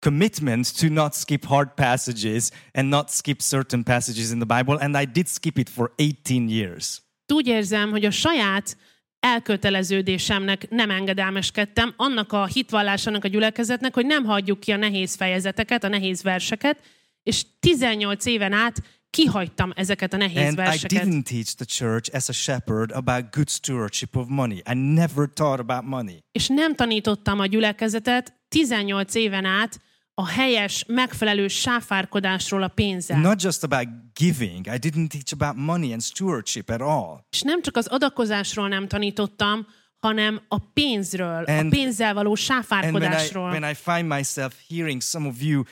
[0.00, 4.96] commitment to not skip hard passages and not skip certain passages in the Bible and
[4.96, 7.02] I did skip it for 18 years.
[7.32, 8.76] Úgy érzem, hogy a saját
[9.20, 15.84] elköteleződésemnek nem engedelmeskedtem, annak a hitvallásának a gyülekezetnek, hogy nem hagyjuk ki a nehéz fejezeteket,
[15.84, 16.82] a nehéz verseket,
[17.22, 21.02] és 18 éven át kihagytam ezeket a nehéz And I verseket.
[21.04, 24.56] didn't teach the church as a shepherd about good stewardship of money.
[24.56, 26.18] I never taught about money.
[26.32, 29.80] És nem tanítottam a gyülekezetet 18 éven át
[30.14, 33.20] a helyes, megfelelő sáfárkodásról a pénzzel.
[33.20, 34.66] Not just about giving.
[34.66, 37.20] I didn't teach about money and stewardship at all.
[37.30, 42.38] És nem csak az adakozásról nem tanítottam, hanem a pénzről, a And- pénzzel való And
[42.38, 43.50] when I, sáfárkodásról.
[43.50, 45.62] when I find myself hearing some of you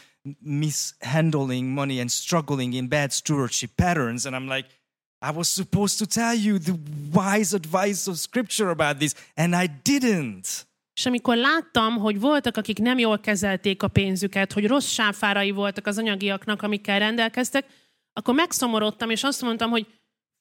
[0.40, 4.68] mishandling money and struggling in bad stewardship patterns, and I'm like,
[5.20, 6.78] I was supposed to tell you the
[7.12, 10.66] wise advice of Scripture about this, and I didn't.
[10.94, 15.87] És amikor láttam, hogy voltak, akik nem jól kezelték a pénzüket, hogy rossz sáfárai voltak
[15.87, 17.66] az anyagiaknak, amikkel rendelkeztek,
[18.12, 19.87] akkor megszomorodtam, és azt mondtam, hogy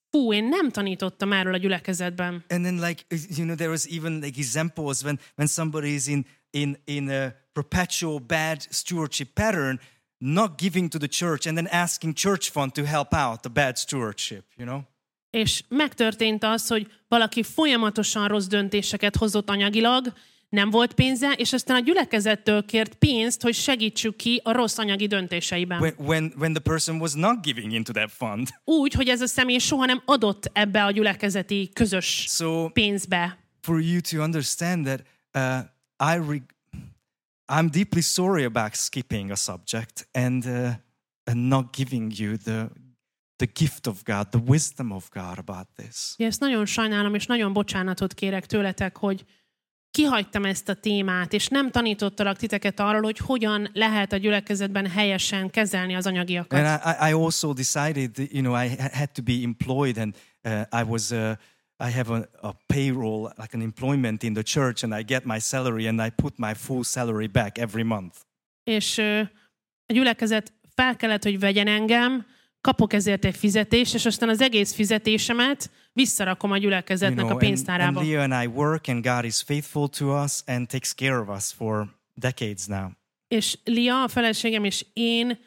[0.09, 2.43] fú, én nem tanítottam erről a gyülekezetben.
[2.49, 6.25] And then, like you know, there was even like examples when when somebody is in
[6.49, 9.79] in in a perpetual bad stewardship pattern,
[10.17, 13.77] not giving to the church, and then asking church fund to help out the bad
[13.77, 14.43] stewardship.
[14.57, 14.81] You know.
[15.29, 20.13] És megtörtént az, hogy valaki folyamatosan rossz döntéseket hozott anyagilag,
[20.49, 25.07] nem volt pénze, és aztán a gyülekezettől kért pénzt, hogy segítsük ki a rossz anyagi
[25.07, 25.79] döntéseiben.
[25.79, 28.47] When when when the person was not giving into that fund.
[28.63, 33.37] Úgy, hogy ez a személy soha nem adott ebbe a gyülekezeti közös So pénzbe.
[33.61, 35.01] for you to understand that
[35.33, 35.65] uh,
[35.99, 36.45] I re-
[37.47, 40.73] I'm deeply sorry about skipping a subject and uh,
[41.23, 42.69] and not giving you the
[43.37, 46.13] the gift of God, the wisdom of God about this.
[46.17, 49.25] Ja, ezt nagyon sajnálom, és nagyon bocsánatot kérek tőletek, hogy
[49.91, 55.49] kihagytam ezt a témát, és nem tanítottalak titeket arról, hogy hogyan lehet a gyülekezetben helyesen
[55.49, 56.59] kezelni az anyagiakat.
[56.59, 60.15] And I, I also decided, that, you know, I ha- had to be employed, and
[60.43, 61.31] uh, I was, uh,
[61.79, 65.39] I have a, a payroll, like an employment in the church, and I get my
[65.39, 68.15] salary, and I put my full salary back every month.
[68.63, 69.19] És ö,
[69.85, 72.25] a gyülekezet fel kellett, hogy vegyen engem,
[72.61, 77.31] kapok ezért egy fizetést, és aztán az egész fizetésemet visszarakom a You gyülekezetnek know, a
[77.31, 78.01] and, and pénztárába.
[78.01, 81.51] Leo and I work, and God is faithful to us and takes care of us
[81.53, 82.89] for decades now.
[83.27, 85.39] És Lia, a feleségem és én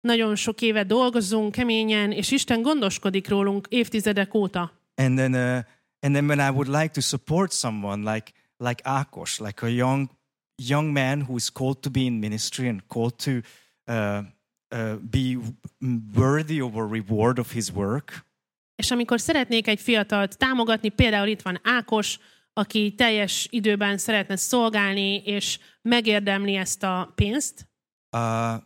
[0.00, 4.72] nagyon sok éve dolgozunk keményen, és Isten gondoskodik rólunk évtizedek óta.
[4.94, 5.64] And then, uh,
[6.02, 10.08] and then when I would like to support someone like like Akos, like a young
[10.56, 13.42] young man who is called to be in ministry and called to
[13.86, 14.22] uh,
[14.70, 15.38] uh, be
[16.16, 18.26] worthy of a reward of his work,
[18.82, 22.18] És amikor szeretnék egy fiatalt támogatni, például itt van Ákos,
[22.52, 27.68] aki teljes időben szeretne szolgálni, és megérdemli ezt a pénzt,
[28.12, 28.62] uh,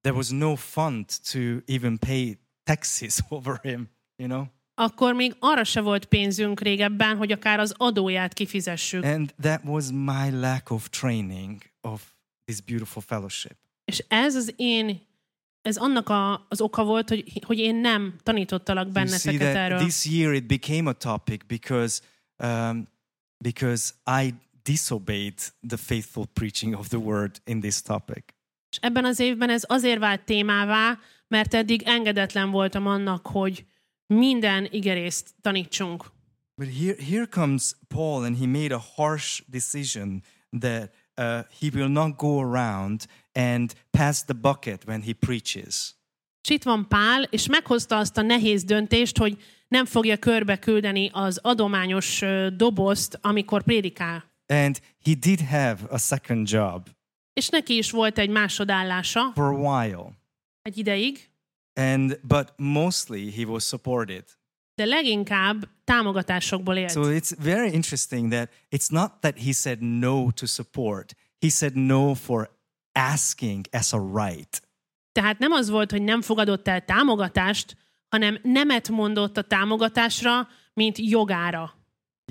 [0.00, 4.46] there was no fund to even pay taxes over him, you know?
[4.74, 9.04] Akkor még arra se volt pénzünk régebben, hogy akár az adóját kifizessük.
[9.04, 12.02] And that was my lack of training of
[12.44, 13.56] this beautiful fellowship.
[13.84, 15.00] És ez az én,
[15.62, 19.78] ez annak a, az oka volt, hogy, hogy én nem tanítottalak benneteket erről.
[19.78, 22.00] this year it became a topic because
[22.38, 22.88] um,
[23.42, 28.24] because I disobeyed the faithful preaching of the word in this topic.
[28.70, 33.64] És ebben az évben ez azért vált témává, mert eddig engedetlen voltam annak, hogy
[34.12, 36.04] minden igerészt tanítsunk.
[36.54, 40.22] But here, here comes Paul, and he made a harsh decision
[40.60, 41.24] that uh,
[41.60, 45.94] he will not go around and pass the bucket when he preaches.
[46.42, 51.10] És itt van Pál, és meghozta azt a nehéz döntést, hogy nem fogja körbe küldeni
[51.12, 52.22] az adományos
[52.56, 54.24] dobozt, amikor prédikál.
[54.46, 56.88] And he did have a second job
[57.32, 60.12] És neki is volt egy másodállása for a while,
[60.62, 61.30] egy ideig,
[61.74, 64.24] and but mostly he was supported.
[64.74, 66.90] de leginkább támogatásokból élt.
[66.90, 71.14] So it's very interesting that it's not that he said no to support.
[71.38, 72.50] He said no for
[72.92, 74.62] asking as a right.
[75.12, 77.76] Tehát nem az volt, hogy nem fogadott el támogatást,
[78.08, 81.74] hanem nemet mondott a támogatásra, mint jogára.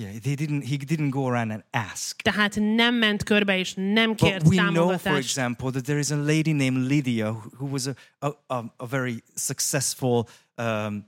[0.02, 0.64] Yeah, they didn't.
[0.64, 2.22] He didn't go around and ask.
[2.22, 6.12] Tehát nem ment körbe, és nem kért But we know, for example, that there is
[6.12, 7.88] a lady named Lydia who, was
[8.20, 11.06] a, a, a, very successful um,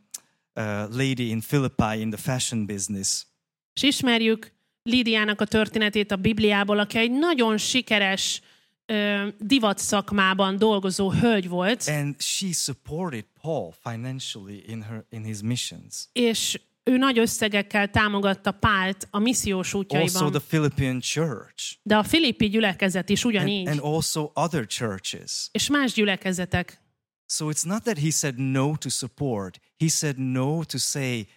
[0.56, 3.25] uh, lady in Philippi in the fashion business.
[3.73, 4.51] És ismerjük
[4.84, 8.41] Lídiának a történetét a Bibliából, aki egy nagyon sikeres
[8.86, 15.41] ö, divat szakmában dolgozó hölgy volt, And she supported Paul financially in, her, in his
[15.41, 16.08] missions.
[16.12, 20.31] és ő nagy összegekkel támogatta Pált a missziós Also, útjaiban.
[20.31, 25.49] the Philippine church, De a filippi gyülekezet is and, ugyanígy, and also other churches.
[25.51, 26.81] és más gyülekezetek.
[27.25, 31.27] So it's not that he said no to support, he said no to say,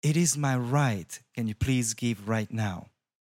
[0.00, 1.24] It is my right.
[1.34, 2.82] Can you please give right now?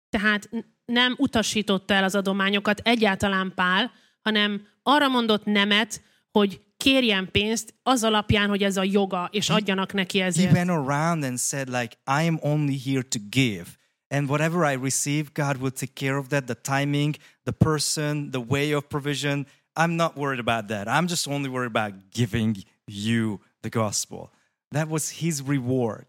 [0.10, 0.50] Tehát
[0.86, 8.04] nem utasította el az adományokat egyáltalán Pál, hanem arra mondott nemet, hogy kérjen pénzt az
[8.04, 10.52] alapján, hogy ez a joga, és adjanak neki He ezért.
[10.52, 13.66] went around and said, like, I am only here to give.
[14.10, 16.46] And whatever I receive, God will take care of that.
[16.46, 19.48] The timing, the person, the way of provision.
[19.80, 20.88] I'm not worried about that.
[20.88, 24.30] I'm just only worried about giving you the gospel.
[24.70, 26.06] That was his reward.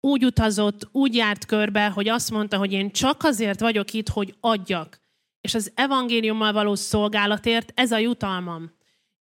[0.00, 4.34] Úgy utazott, úgy járt körbe, hogy azt mondta, hogy én csak azért vagyok itt, hogy
[4.40, 5.00] adjak.
[5.40, 8.72] És az evangéliummal való szolgálatért ez a jutalmam.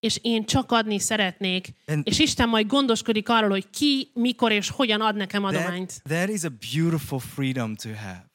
[0.02, 1.68] És én csak adni szeretnék.
[1.88, 6.02] And- És Isten majd gondoskodik arról, hogy ki, mikor és hogyan ad nekem That, adományt.
[6.04, 8.26] that is a beautiful freedom to have.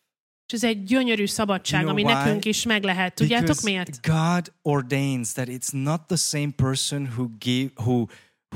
[0.46, 2.24] És ez egy gyönyörű szabadság, You know ami why?
[2.24, 3.14] nekünk is meg lehet.
[3.14, 4.06] Tudjátok miért?
[4.06, 8.04] God ordains that it's not the same person who give, who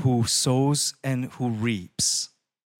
[0.03, 2.29] who sows and who reaps.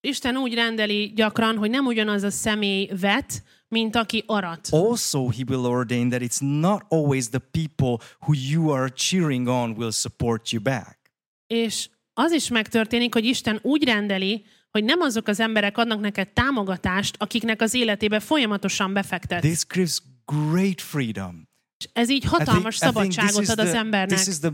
[0.08, 4.68] Isten úgy rendeli gyakran, hogy nem ugyanaz a személy vet, mint aki arat.
[4.72, 9.76] Also, He will ordain that it's not always the people who you are cheering on
[9.78, 11.00] will support you back.
[11.48, 16.30] És az is megtörténik, hogy Isten úgy rendeli, hogy nem azok az emberek adnak neked
[16.30, 19.42] támogatást, akiknek az életébe folyamatosan befektet.
[19.42, 21.50] This gives great freedom.
[21.78, 24.18] És ez így hatalmas think, I think szabadságot ad az embernek.
[24.18, 24.54] this is the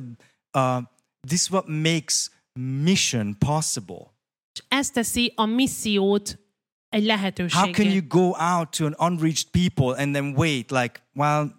[0.53, 0.83] uh,
[1.27, 4.15] this is what makes mission possible.
[4.53, 6.39] És ez teszi a missziót
[6.89, 11.51] egy How can you go out to an unreached people and then wait like, well,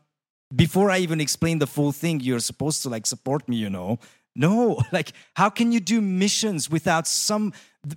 [0.54, 3.98] before I even explain the full thing, you're supposed to like support me, you know?
[4.34, 7.52] No, like how can you do missions without some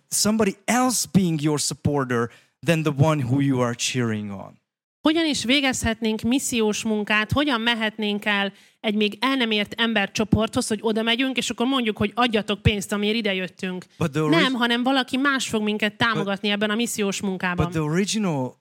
[0.10, 2.30] somebody else being your supporter
[2.63, 4.58] than the one who you are cheering on?
[5.02, 10.80] Hogyan is végezhetnénk missziós munkát, hogyan mehetnénk el egy még el nem ért embercsoporthoz, hogy
[10.82, 13.86] oda megyünk, és akkor mondjuk, hogy adjatok pénzt, amiért ide jöttünk.
[13.98, 17.72] But Nem, hanem valaki más fog minket támogatni ebben a missziós But munkában.
[17.72, 18.60] the original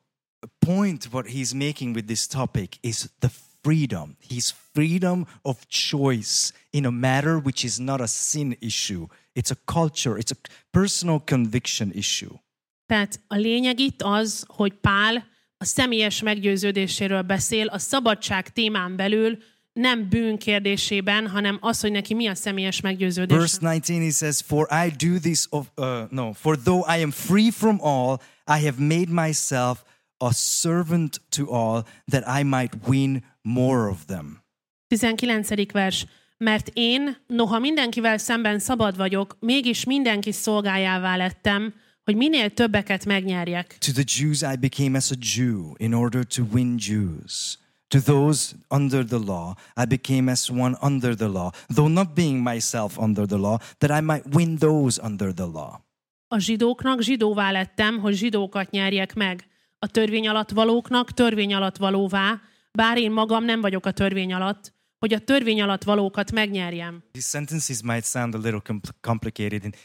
[0.66, 3.31] point what he's making with this topic is the
[3.62, 4.16] freedom.
[4.29, 9.07] His freedom of choice in a matter which is not a sin issue.
[9.35, 10.38] It's a culture, it's a
[10.70, 12.42] personal conviction issue.
[12.87, 15.29] Tehát a lényeg itt az, hogy Pál
[15.62, 19.38] a személyes meggyőződéséről beszél, a szabadság témán belül,
[19.73, 23.37] nem bűn kérdésében, hanem az, hogy neki mi a személyes meggyőződés.
[23.37, 27.11] Verse 19 he says, For I do this of uh, no, for though I am
[27.11, 29.83] free from all, I have made myself
[30.16, 34.42] a servant to all that I might win more of them.
[34.88, 35.73] 19.
[35.73, 36.07] vers.
[36.37, 41.74] Mert én, noha mindenkivel szemben szabad vagyok, mégis mindenki szolgájává lettem,
[42.05, 43.78] hogy minél többeket megnyerjek.
[43.78, 47.59] To the Jews I became as a Jew in order to win Jews.
[47.88, 52.42] To those under the law, I became as one under the law, though not being
[52.42, 55.80] myself under the law, that I might win those under the law.
[56.28, 59.44] A zsidóknak zsidóvá lettem, hogy zsidókat nyerjek meg.
[59.78, 62.40] A törvény alatt valóknak törvény alatt valóvá,
[62.72, 67.03] bár én magam nem vagyok a törvény alatt, hogy a törvény alatt valókat megnyerjem.
[67.12, 69.76] These sentences might sound a little compl- complicated, and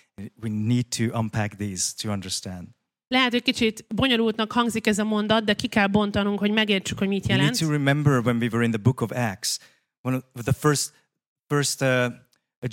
[0.42, 2.68] we need to unpack these to understand.
[3.08, 7.08] Lehet, hogy kicsit bonyolultnak hangzik ez a mondat, de ki kell bontanunk, hogy megértsük, hogy
[7.08, 7.60] mit We need jelent.
[7.60, 9.60] to remember when we were in the book of Acts,
[10.02, 10.94] one of the first,
[11.48, 12.12] first uh,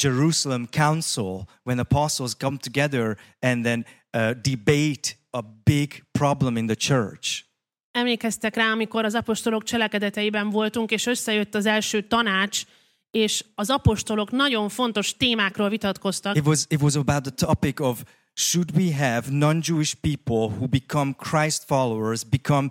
[0.03, 3.85] Jerusalem council, when apostles come together and then
[4.15, 7.45] uh, debate a big problem in the church.
[7.93, 12.63] Emlékeztek rá, amikor az apostolok cselekedeteiben voltunk, és összejött az első tanács,
[13.11, 16.37] és az apostolok nagyon fontos témákról vitatkoztak.
[16.37, 18.03] It was, it was about the topic of
[18.35, 22.69] should we have non-Jewish people who become Christ followers, become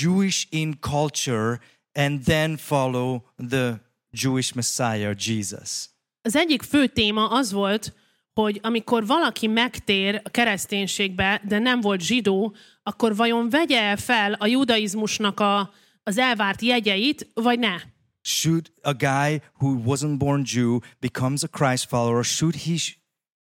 [0.00, 1.60] Jewish in culture,
[1.92, 5.88] and then follow the Jewish Messiah, Jesus.
[6.22, 7.92] Az egyik fő téma az volt,
[8.34, 14.32] hogy amikor valaki megtér a kereszténységbe, de nem volt zsidó, akkor vajon vegye -e fel
[14.32, 15.72] a judaizmusnak a,
[16.02, 17.76] az elvárt jegyeit, vagy ne?
[18.22, 22.74] Should a guy who wasn't born Jew becomes a Christ follower, should he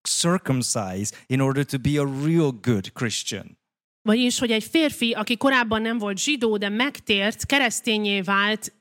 [0.08, 3.58] circumcise in order to be a real good Christian?
[4.02, 8.72] Vagyis, hogy egy férfi, aki korábban nem volt zsidó, de megtért, keresztényé vált,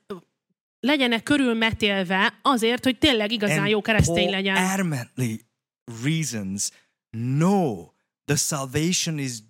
[0.80, 4.56] legyenek körülmetélve azért, hogy tényleg igazán jó keresztény Paul legyen.
[4.56, 5.34] adamantly
[5.88, 6.70] reasons
[7.12, 7.92] no,
[8.26, 9.42] the salvation is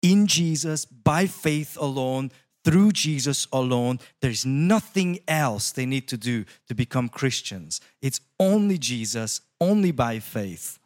[0.00, 2.30] in Jesus by faith alone,
[2.64, 3.98] through Jesus alone.
[4.20, 7.80] There's nothing else they need to do to become Christians.
[8.00, 10.78] It's only Jesus, only by faith.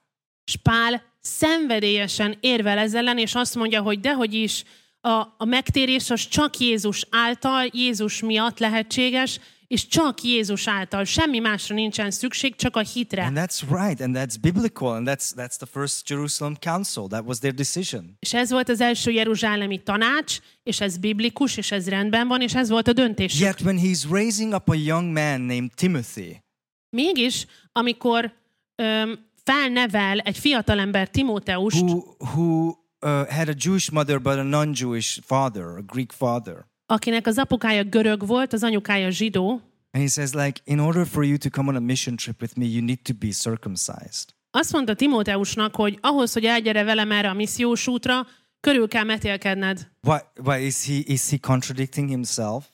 [0.46, 4.64] És Pál szenvedélyesen érvel ezzel ellen, és azt mondja, hogy dehogy is
[5.00, 11.04] a, a megtérés az csak Jézus által, Jézus miatt lehetséges, és csak Jézus által.
[11.04, 13.24] Semmi másra nincsen szükség, csak a hitre.
[13.24, 17.06] And that's right, and that's biblical, and that's that's the first Jerusalem council.
[17.06, 18.16] That was their decision.
[18.18, 22.54] És ez volt az első jeruzsálemi tanács, és ez biblikus, és ez rendben van, és
[22.54, 23.40] ez volt a döntés.
[23.40, 26.42] Yet when he's raising up a young man named Timothy,
[26.90, 28.32] Mégis, amikor
[28.74, 35.20] öm, felnevel egy fiatalember Timóteust, who who uh, had a Jewish mother but a non-Jewish
[35.22, 36.64] father, a Greek father.
[36.87, 39.61] Akinek az apukája görög volt, az anyukája zsidó,
[39.93, 42.59] And he says, like, in order for you to come on a mission trip with
[42.59, 44.35] me, you need to be circumcised.
[44.51, 48.26] azt mondta Timóteusnak, hogy ahhoz, hogy elgyere velem erre a missziós útra,
[48.61, 49.91] körül kell metélkedned.
[50.07, 50.18] Why?
[50.45, 52.64] Why is he is he contradicting himself?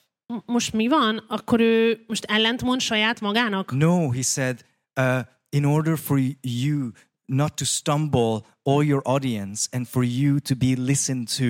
[0.45, 1.23] Most mi van?
[1.27, 3.71] Akkor ő most ellentmond saját magának?
[3.71, 4.65] No, he said,
[4.99, 6.89] uh, in order for you
[7.25, 11.45] not to stumble all your audience and for you to be listened to,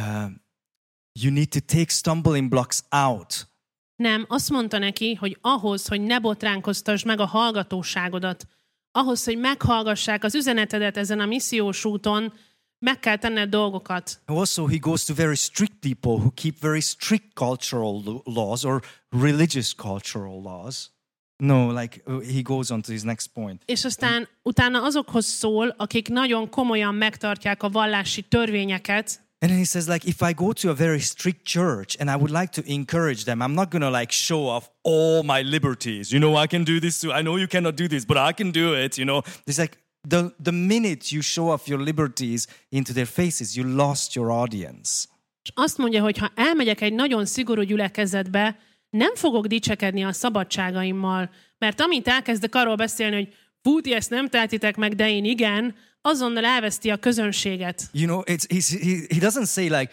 [0.00, 0.42] um,
[1.20, 3.48] you need to take stumbling blocks out.
[3.96, 8.46] Nem, azt mondta neki, hogy ahhoz, hogy ne botránkoztasd meg a hallgatóságodat,
[8.92, 12.32] ahhoz, hogy meghallgassák az üzenetedet ezen a missziós úton,
[12.78, 14.20] meg kell tenned dolgokat.
[14.26, 19.74] Also, he goes to very strict people who keep very strict cultural laws or religious
[19.74, 20.92] cultural laws.
[21.36, 23.62] No, like uh, he goes on to his next point.
[23.64, 29.90] És aztán utána azokhoz szól, akik nagyon komolyan megtartják a vallási törvényeket, And he says,
[29.90, 33.26] like, if I go to a very strict church and I would like to encourage
[33.26, 36.10] them, I'm not gonna like show off all my liberties.
[36.10, 37.12] You know, I can do this too.
[37.12, 38.96] I know you cannot do this, but I can do it.
[38.96, 39.76] You know, it's like
[40.08, 45.08] the the minute you show off your liberties into their faces, you lost your audience.
[45.42, 48.58] és azt mondja, hogy ha elmegyek egy nagyon szigorú gyülekezetbe,
[48.90, 53.34] nem fogok dicsekedni a szabadságaimmal, mert amint elkezdek arról beszélni, hogy
[53.82, 57.82] ti ezt nem tehetitek meg, de én igen, azonnal elveszti a közönséget.
[57.92, 59.92] You know, it's he's, he he doesn't say like,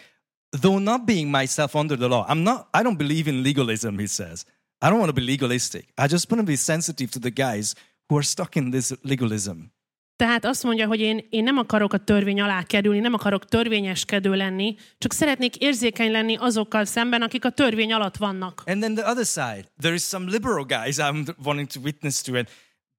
[0.60, 2.26] though not being myself under the law.
[2.28, 2.66] I'm not.
[2.74, 3.98] I don't believe in legalism.
[3.98, 4.44] He says,
[4.80, 5.84] I don't want to be legalistic.
[5.98, 7.74] I just want to be sensitive to the guys
[8.08, 9.58] who are stuck in this legalism.
[10.16, 14.34] Tehát azt mondja, hogy én, én nem akarok a törvény alá kerülni, nem akarok törvényeskedő
[14.34, 18.62] lenni, csak szeretnék érzékeny lenni azokkal szemben, akik a törvény alatt vannak.
[18.66, 22.34] And then the other side, there is some liberal guys I'm wanting to witness to,
[22.34, 22.48] and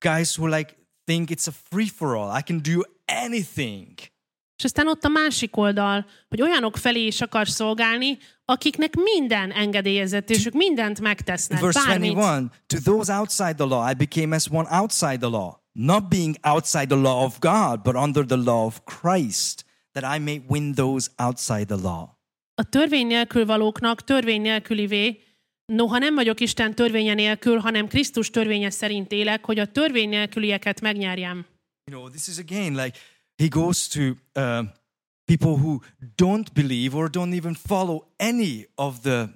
[0.04, 0.76] guys who like
[1.06, 2.38] think it's a free for all.
[2.40, 2.82] I can do
[3.24, 4.12] anything.
[4.58, 10.30] És aztán ott a másik oldal, hogy olyanok felé is akar szolgálni, akiknek minden engedélyezett,
[10.30, 12.14] és ők mindent megtesznek, Verse bármit.
[12.14, 16.36] 21 To those outside the law, I became as one outside the law, not being
[16.44, 20.74] outside the law of God, but under the law of Christ, that I may win
[20.74, 22.10] those outside the law.
[22.56, 25.20] A törvény nélkül valóknak törvény nélkülivé,
[25.66, 30.82] noha nem vagyok Isten törvénye nélkül, hanem Krisztus törvénye szerint élek, hogy a törvény nélkülieket
[30.82, 31.46] megnyerjem.
[31.92, 32.98] You know, this is again like
[33.38, 34.02] he goes to
[34.36, 34.66] uh,
[35.26, 35.80] people who
[36.16, 39.30] don't believe or don't even follow any of the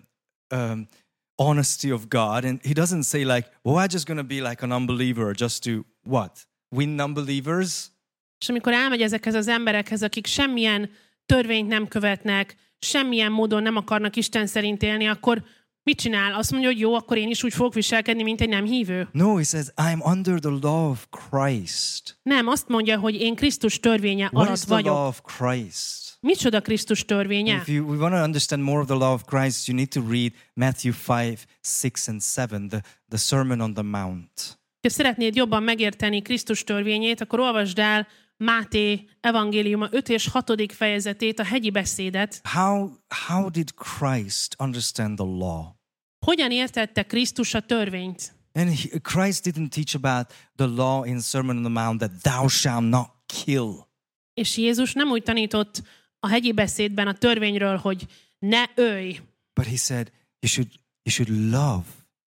[0.56, 0.88] um,
[1.36, 2.46] honesty of God.
[2.46, 5.86] And he doesn't say, like, well, I'm just to be like an unbeliever just to
[6.04, 6.48] what?
[6.76, 7.92] Win unbelievers?
[8.40, 10.90] És amikor elmegy ezekhez az emberekhez, akik semmilyen
[11.26, 15.44] törvényt nem követnek, semmilyen módon nem akarnak Isten szerint élni, akkor
[15.88, 16.34] mit csinál?
[16.34, 19.08] Azt mondja, hogy jó, akkor én is úgy fogok viselkedni, mint egy nem hívő.
[19.12, 22.20] No, he says, I'm under the law of Christ.
[22.24, 25.08] Nem, azt mondja, hogy én Krisztus törvénye What alatt is the law vagyok.
[25.08, 26.18] of Christ?
[26.20, 27.56] Micsoda Krisztus törvénye?
[27.56, 30.02] If you we want to understand more of the law of Christ, you need to
[30.10, 34.60] read Matthew 5, 6, and 7, the, the Sermon on the Mount.
[34.82, 38.08] Ha szeretnéd jobban megérteni Krisztus törvényét, akkor olvasd el
[38.38, 40.72] Máté evangéliuma 5 és 6.
[40.72, 42.42] fejezetét, a hegyi beszédet.
[42.54, 42.90] How,
[43.28, 45.77] how did Christ understand the law?
[46.26, 48.36] Hogyan értette Krisztus a törvényt?
[48.54, 52.48] And he, Christ didn't teach about the law in Sermon on the Mount that thou
[52.48, 53.72] shalt not kill.
[54.34, 55.82] És Jézus nem úgy tanított
[56.20, 58.06] a hegyi beszédben a törvényről, hogy
[58.40, 59.20] ne ölj,
[59.54, 60.68] But he said you should,
[61.04, 61.84] you should love.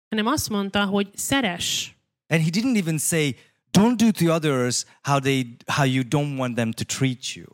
[0.09, 1.97] hanem azt mondta, hogy szeres.
[2.29, 3.37] And he didn't even say,
[3.73, 7.47] don't do to others how, they, how you don't want them to treat you.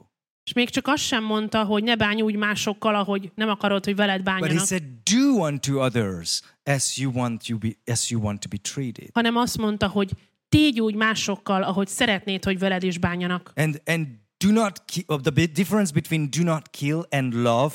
[0.44, 3.96] És még csak azt sem mondta, hogy ne bánj úgy másokkal, ahogy nem akarod, hogy
[3.96, 4.82] veled But he bánjanak, said,
[5.14, 9.08] do unto others as you want, you be, as you want to be treated.
[9.12, 10.10] hanem azt mondta, hogy
[10.48, 13.52] tégy úgy másokkal, ahogy szeretnéd, hogy veled is bánjanak.
[13.56, 17.74] And, and do not ki- the difference between do not kill and love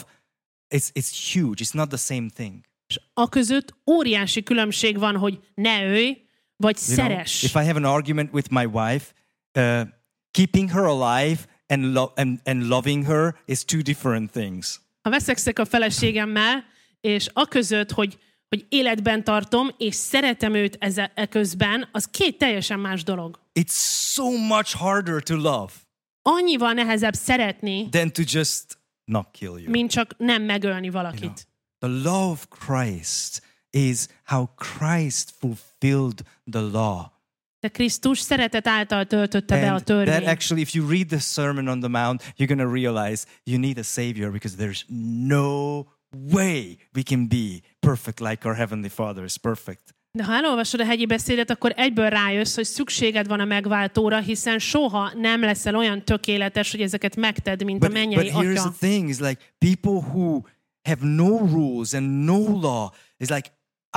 [0.75, 1.63] it's, it's huge.
[1.63, 2.53] It's not the same thing.
[2.87, 6.21] És a között óriási különbség van, hogy ne ölj,
[6.55, 7.43] vagy You know, szeres.
[7.43, 9.13] if I have an argument with my wife,
[9.59, 9.87] uh,
[10.31, 11.39] keeping her alive
[11.69, 14.79] and, lo- and, and loving her is two different things.
[15.01, 16.65] Ha veszekszek a feleségemmel,
[17.01, 18.17] és a között, hogy,
[18.49, 23.39] hogy életben tartom, és szeretem őt eze, e közben, az két teljesen más dolog.
[23.59, 23.73] It's
[24.13, 25.71] so much harder to love
[26.21, 29.69] Annyival nehezebb szeretni, than to just not kill you.
[29.69, 31.47] mint csak nem megölni You know, valakit.
[31.79, 37.05] the law of Christ is how Christ fulfilled the law.
[37.59, 40.27] De Krisztus szeretet által töltötte be a And that törvényt.
[40.27, 43.77] actually, if you read the Sermon on the Mount, you're going to realize you need
[43.77, 44.83] a Savior because there's
[45.27, 45.85] no
[46.31, 49.93] way we can be perfect like our Heavenly Father is perfect.
[50.11, 54.59] De ha elolvasod a hegyi beszédet, akkor egyből rájössz, hogy szükséged van a megváltóra, hiszen
[54.59, 58.69] soha nem leszel olyan tökéletes, hogy ezeket megted, mint a But, but mennyei here's atya.
[58.69, 60.41] the thing is like people who
[60.83, 63.51] have no rules and no law is like,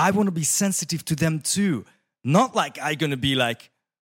[0.08, 1.82] I want to be sensitive to them too.
[2.22, 3.70] Not like I'm to be like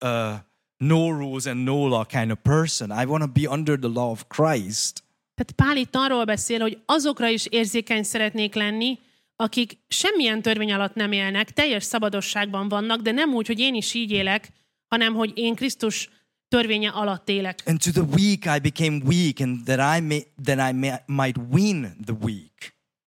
[0.01, 0.39] uh,
[0.77, 2.91] no rules and no law kind of person.
[2.91, 5.03] I want to be under the law of Christ.
[5.35, 8.99] Tehát Pál itt arról beszél, hogy azokra is érzékeny szeretnék lenni,
[9.35, 13.93] akik semmilyen törvény alatt nem élnek, teljes szabadosságban vannak, de nem úgy, hogy én is
[13.93, 14.49] így élek,
[14.87, 16.09] hanem hogy én Krisztus
[16.47, 17.63] törvénye alatt élek.
[17.65, 21.37] And to the weak I became weak, and that I may that I may, might
[21.51, 22.75] win the weak.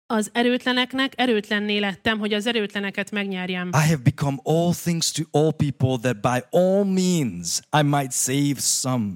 [0.10, 3.68] Az erőtleneknek erőtlenné lettem, hogy az erőtleneket megnyerjem.
[3.68, 8.55] I have become all things to all people, that by all means I might save
[8.60, 9.14] some.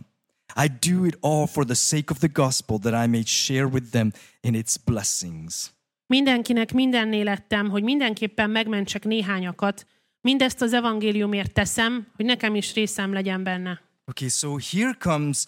[0.56, 3.89] I do it all for the sake of the gospel, that I may share with
[3.92, 4.12] them
[4.42, 5.72] in its blessings.
[6.08, 9.86] Mindenkinek mindenné lettem, hogy mindenképpen megmentsek néhányakat.
[10.22, 13.82] Mindezt az evangéliumért teszem, hogy nekem is részem legyen benne.
[14.06, 15.46] Okay, so here comes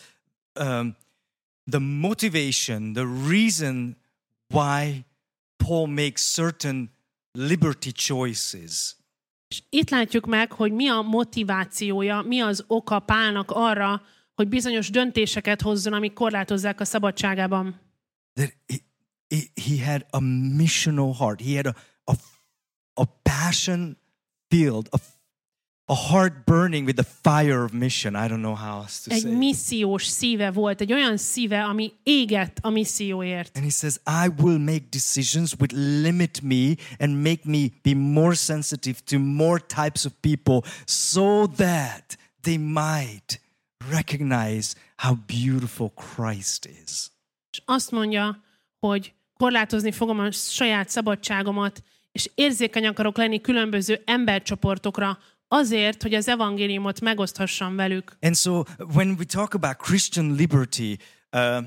[0.59, 0.95] um,
[1.71, 3.97] the motivation, the reason
[4.53, 5.05] why
[5.67, 6.91] Paul makes certain
[7.31, 8.95] liberty choices.
[9.47, 14.01] És itt látjuk meg, hogy mi a motivációja, mi az oka Pálnak arra,
[14.35, 17.81] hogy bizonyos döntéseket hozzon, amik korlátozzák a szabadságában.
[18.35, 18.79] that he,
[19.29, 21.41] he, he had a missional heart.
[21.41, 22.13] He had a, a,
[22.93, 23.97] a passion
[24.49, 24.97] filled, a,
[25.85, 28.15] a heart burning with the fire of mission.
[28.15, 29.35] I don't know how else to Egy say.
[29.35, 33.57] missziós szíve volt, egy olyan szíve, ami égett a misszióért.
[33.57, 38.35] And he says, I will make decisions which limit me and make me be more
[38.35, 43.41] sensitive to more types of people so that they might
[43.89, 47.11] recognize how beautiful Christ is.
[47.51, 48.43] És azt mondja,
[48.79, 55.19] hogy korlátozni fogom a saját szabadságomat, és érzékeny akarok lenni különböző embercsoportokra,
[55.53, 58.17] azért, hogy az evangéliumot megoszthassam velük.
[58.21, 60.97] And so when we talk about Christian liberty,
[61.31, 61.63] uh,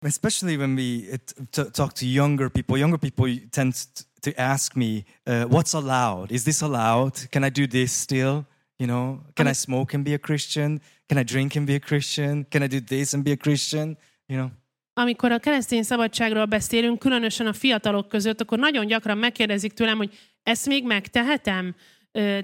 [0.00, 3.74] especially when we uh, talk to younger people, younger people tend
[4.20, 6.30] to ask me, uh, "What's allowed?
[6.30, 7.28] Is this allowed?
[7.28, 8.44] Can I do this still?
[8.76, 10.80] You know, can I smoke and be a Christian?
[11.06, 12.46] Can I drink and be a Christian?
[12.50, 13.98] Can I do this and be a Christian?
[14.26, 14.50] You know."
[14.98, 20.18] Amikor a keresztény szabadságról beszélünk, különösen a fiatalok között, akkor nagyon gyakran megkérdezik tőlem, hogy
[20.42, 21.74] ezt még megtehetem?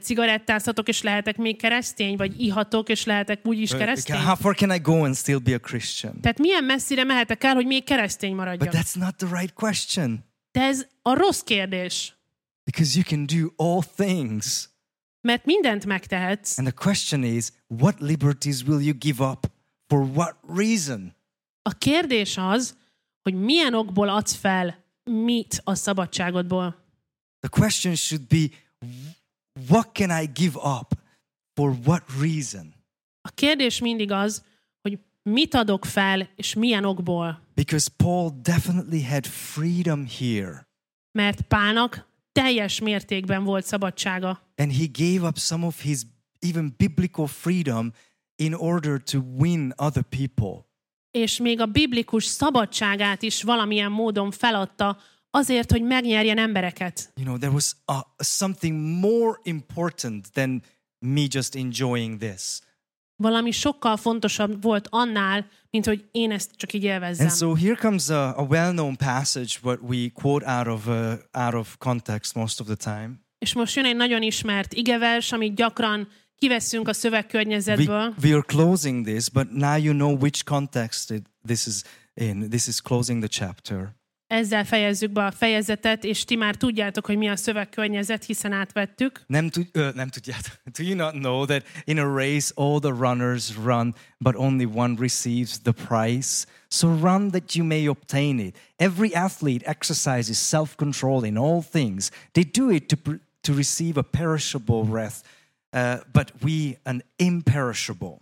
[0.01, 2.17] Cigarettázhatok, és lehetek még keresztény?
[2.17, 4.17] Vagy ihatok, és lehetek úgyis Uh, keresztény?
[4.17, 6.21] How far can I go and still be a Christian?
[6.21, 8.75] Tehát milyen messzire mehetek el, hogy még keresztény But maradjak?
[8.75, 10.25] that's not the right question.
[10.51, 12.17] De ez a rossz kérdés.
[12.65, 14.71] Because you can do all things.
[15.21, 19.51] Mert mindent megtehetsz, And the question is, what liberties will you give up?
[19.87, 21.15] For what reason?
[21.63, 22.77] A kérdés az,
[23.23, 26.85] hogy milyen okból adsz fel mit a szabadságodból.
[27.41, 28.57] The question should be,
[29.69, 30.95] what can I give up?
[31.55, 32.75] For what reason?
[33.21, 34.45] A kérdés mindig az,
[34.81, 37.43] hogy mit adok fel, és milyen okból.
[37.55, 40.69] Because Paul definitely had freedom here.
[41.13, 44.53] Mert Pálnak teljes mértékben volt szabadsága.
[44.57, 46.03] And he gave up some of his
[46.41, 47.93] even biblical freedom
[48.37, 50.71] in order to win other people.
[51.11, 54.99] És még a biblikus szabadságát is valamilyen módon feladta
[55.35, 57.13] azért, hogy megnyerjen embereket.
[57.17, 60.63] You know, there was uh, something more important than
[60.99, 62.59] me just enjoying this.
[63.17, 67.27] Valami sokkal fontosabb volt annál, mint hogy én ezt csak így élvezzem.
[67.27, 71.55] And so here comes a, a well-known passage, what we quote out of uh, out
[71.55, 73.11] of context most of the time.
[73.39, 78.15] És most jön egy nagyon ismert igevers, amit gyakran kiveszünk a We, szövegkörnyezetből.
[78.23, 81.83] we are closing this, but now you know which context it, this is
[82.15, 82.49] in.
[82.49, 83.95] This is closing the chapter.
[84.33, 89.23] Ezzel fejezzük be a fejezetet, és ti már tudjátok, hogy mi a szövegkörnyezet, hiszen átvettük.
[89.27, 90.53] Nem, tud, uh, nem tudjátok.
[90.79, 94.95] Do you not know that in a race all the runners run, but only one
[94.99, 96.47] receives the prize?
[96.69, 98.57] So run that you may obtain it.
[98.77, 102.11] Every athlete exercises self-control in all things.
[102.31, 102.97] They do it to,
[103.41, 105.17] to receive a perishable wreath,
[105.73, 108.17] uh, but we an imperishable.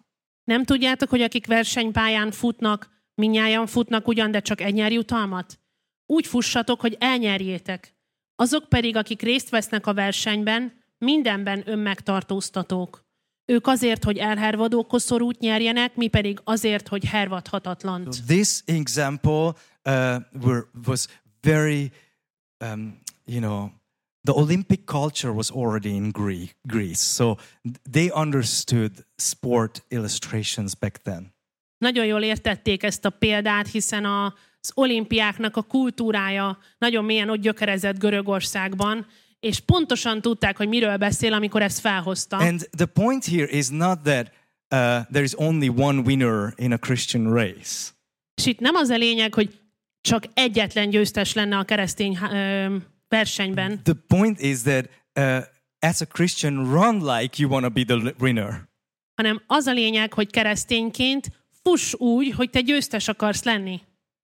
[0.45, 5.59] Nem tudjátok, hogy akik versenypályán futnak, minnyáján futnak ugyan, de csak egy nyer jutalmat?
[6.11, 7.95] Úgy fussatok, hogy elnyerjétek.
[8.37, 13.05] Azok pedig, akik részt vesznek a versenyben, mindenben önmegtartóztatók.
[13.45, 18.25] Ők azért, hogy elhervadó koszorút nyerjenek, mi pedig azért, hogy hervadhatatlant.
[18.27, 19.53] This example
[19.85, 21.07] uh, were, was
[21.41, 21.91] very,
[22.65, 23.69] um, you know,
[24.23, 27.35] the Olympic culture was already in Gre- Greece, so
[27.91, 31.35] they understood sport illustrations back then.
[31.79, 37.41] Nagyon jól értették ezt a példát, hiszen a, az olimpiáknak a kultúrája nagyon mélyen ott
[37.41, 39.07] gyökerezett Görögországban,
[39.41, 42.37] és pontosan tudták, hogy miről beszél, amikor ezt felhozta.
[42.37, 46.77] And the point here is not that uh, there is only one winner in a
[46.77, 47.91] Christian race.
[48.35, 49.61] És itt nem az a lényeg, hogy
[50.01, 52.77] csak egyetlen győztes lenne a keresztény ö,
[53.09, 55.45] versenyben, The point is that uh,
[55.81, 58.69] as a Christian, run like you want to be the winner.
[59.17, 61.31] hanem az a lényeg, hogy keresztényként
[61.63, 63.81] fuss úgy, hogy te győztes akarsz lenni.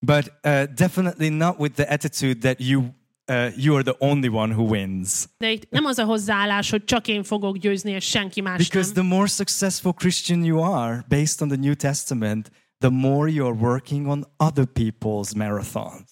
[0.06, 2.94] But uh, definitely not with the attitude that you
[3.28, 5.26] uh, you are the only one who wins.
[5.38, 8.92] De itt nem az a hozzáállás, hogy csak én fogok győzni, és senki más Because
[8.94, 9.06] nem.
[9.06, 13.56] the more successful Christian you are, based on the New Testament, the more you are
[13.56, 16.10] working on other people's marathons.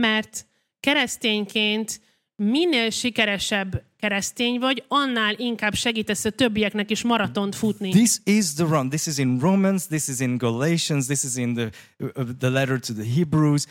[0.00, 0.46] Mert
[0.80, 2.00] keresztényként
[2.34, 7.90] minél sikeresebb keresztény vagy, annál inkább segítesz a többieknek is maratont futni.
[7.90, 8.88] This is the run.
[8.88, 9.86] This is in Romans.
[9.86, 11.06] This is in Galatians.
[11.06, 13.66] This is in the uh, the letter to the Hebrews.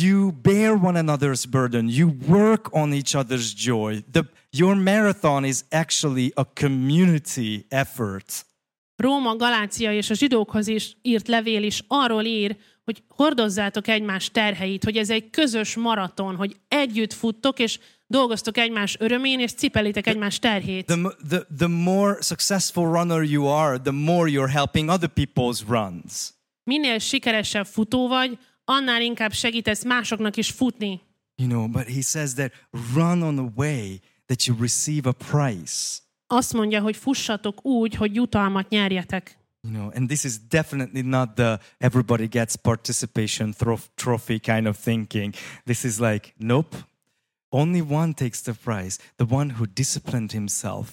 [0.00, 1.88] You bear one another's burden.
[1.88, 4.02] You work on each other's joy.
[4.12, 8.46] The, your marathon is actually a community effort.
[8.96, 14.84] Róma, Galácia és a zsidókhoz is írt levél is arról ír, hogy hordozzátok egymás terheit,
[14.84, 17.78] hogy ez egy közös maraton, hogy együtt futtok, és
[18.08, 20.86] dolgoztok egymás örömén, és cipelitek egymás terhét.
[20.86, 26.34] The, the, the more successful runner you are, the more you're helping other people's runs.
[26.64, 31.00] Minél sikeresebb futó vagy, annál inkább segítesz másoknak is futni.
[31.36, 32.52] You know, but he says that
[32.94, 35.98] run on a way that you receive a prize.
[36.26, 39.36] Azt mondja, hogy fussatok úgy, hogy jutalmat nyerjetek.
[39.60, 44.78] You know, and this is definitely not the everybody gets participation thro- trophy kind of
[44.78, 45.34] thinking.
[45.64, 46.76] This is like, nope,
[47.50, 50.88] only one takes the prize, the one who disciplined himself.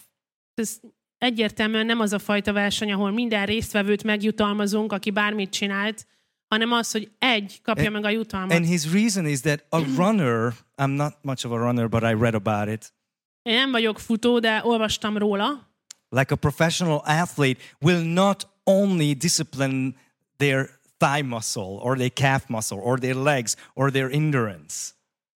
[0.54, 0.80] Ez
[1.18, 6.08] egyértelműen nem az a fajta verseny, ahol minden résztvevőt megjutalmazunk, aki bármit csinált,
[6.48, 8.58] hanem az, hogy egy kapja meg a jutalmat.
[8.58, 12.14] And his reason is that a runner, I'm not much of a runner, but I
[12.14, 12.94] read about it.
[13.42, 15.74] Én nem vagyok futó, de olvastam róla,
[16.10, 19.96] Like a professional athlete will not only discipline
[20.38, 24.94] their thigh muscle or their calf muscle or their legs or their endurance.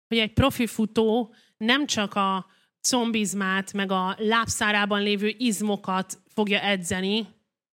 [0.08, 2.45] Hogy egy profi futó nem csak a
[2.89, 7.28] combizmát, meg a lábszárában lévő izmokat fogja edzeni,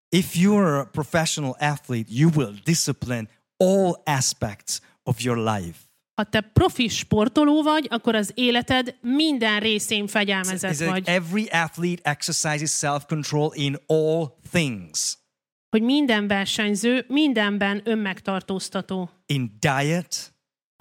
[0.09, 5.78] If you're a professional athlete, you will discipline all aspects of your life.
[6.14, 11.03] ha te profi sportoló vagy, akkor az életed minden részén It's fegyelmezett like vagy.
[11.09, 15.18] every athlete exercises self control in all things
[15.70, 19.11] Hogy minden versenyző mindenben önmegtartóztató.
[19.26, 20.34] in diet,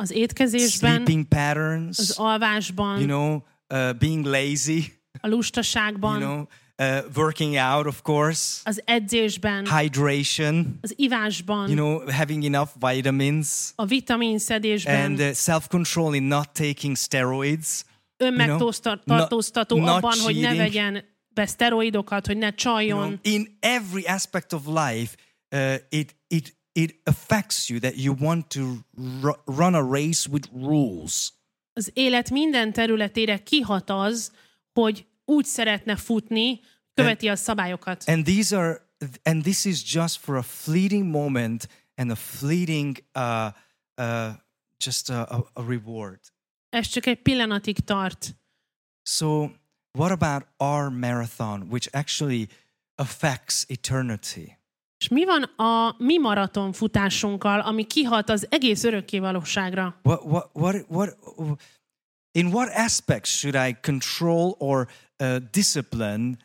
[0.04, 6.46] Az étkezésben, sleeping az patterns, alvásban, you know, uh, being lazy, a lustaságban, you know,
[6.90, 13.72] uh, working out, of course, az edzésben, hydration, az ivásban, you know, having enough vitamins,
[13.76, 17.84] a vitaminszedésben, and uh, self control in not taking steroids.
[18.18, 20.62] önmegtartóztató not- not abban, hogy ne cheating.
[20.62, 23.00] vegyen be szteroidokat, hogy ne You csaljon.
[23.08, 25.16] know, in every aspect of life,
[25.56, 28.84] uh, it, it, it affects you that you want to
[29.22, 31.34] ru- run a race with rules.
[31.74, 34.32] Az élet minden területére kihat az,
[34.74, 36.60] hogy úgy szeretne futni,
[36.94, 38.04] követi a szabályokat.
[38.08, 38.90] And these are,
[39.24, 43.52] and this is just for a fleeting moment and a fleeting, uh,
[43.98, 44.34] uh,
[44.86, 46.20] just a, a, a reward.
[46.70, 48.36] Ez csak egy pillanatig tart.
[49.04, 49.52] So,
[49.92, 52.48] what about our marathon, which actually
[52.96, 54.58] affects eternity?
[55.04, 59.96] És mi van a mi maraton futásunkkal, ami kihat az egész örökkévalóságra?
[60.04, 61.18] What, what, what, what,
[62.32, 64.88] in what aspects should I control or
[65.20, 66.38] uh, discipline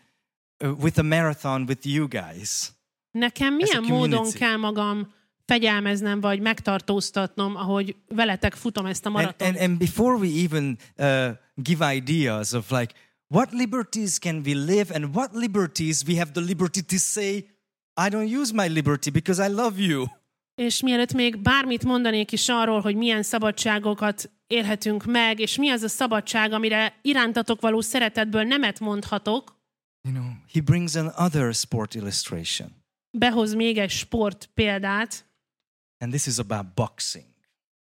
[0.64, 2.72] uh, with a marathon with you guys?
[3.10, 5.12] Nekem milyen módon kell magam
[5.44, 9.48] fegyelmeznem, vagy megtartóztatnom, ahogy veletek futom ezt a And, maraton.
[9.48, 11.30] and, and before we even uh,
[11.62, 12.94] give ideas of like,
[13.26, 17.44] what liberties can we live and what liberties we have the liberty to say,
[18.06, 20.06] I don't use my liberty because I love you.
[20.54, 25.82] És mielőtt még bármit mondanék is arról, hogy milyen szabadságokat élhetünk meg, és mi az
[25.82, 29.56] a szabadság, amire irántatok való szeretetből nemet mondhatok,
[30.08, 32.68] You know, he brings another sport illustration.
[33.10, 35.26] behoz még egy sport példát,
[36.00, 37.24] And this is about boxing.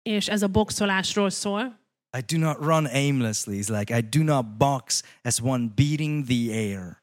[0.02, 1.78] és ez a boxolásról szól.
[2.18, 3.50] I do not run aimlessly.
[3.52, 6.99] It's like I do not box as one beating the air,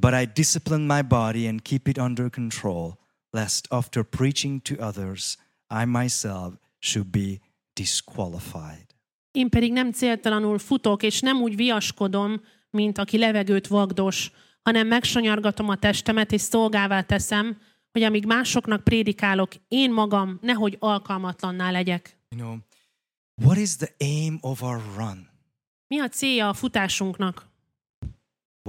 [0.00, 2.98] but I discipline my body and keep it under control,
[3.30, 5.36] lest after preaching to others,
[5.70, 7.40] I myself should be
[7.72, 8.86] disqualified.
[9.30, 12.40] Én pedig nem céltalanul futok, és nem úgy viaskodom,
[12.70, 14.30] mint aki levegőt vagdos,
[14.62, 17.60] hanem megsanyargatom a testemet, és szolgává teszem,
[17.92, 22.18] hogy amíg másoknak prédikálok, én magam nehogy alkalmatlanná legyek.
[22.28, 22.58] You know,
[23.42, 25.28] what is the aim of our run?
[25.86, 27.46] Mi a célja a futásunknak?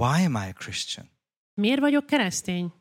[0.00, 1.08] Why am I a Christian?
[1.60, 2.72] Miért vagyok keresztény?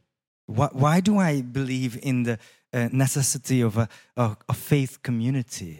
[0.45, 2.37] Why, why do I believe in the
[2.71, 5.73] uh, necessity of a, a, a faith community?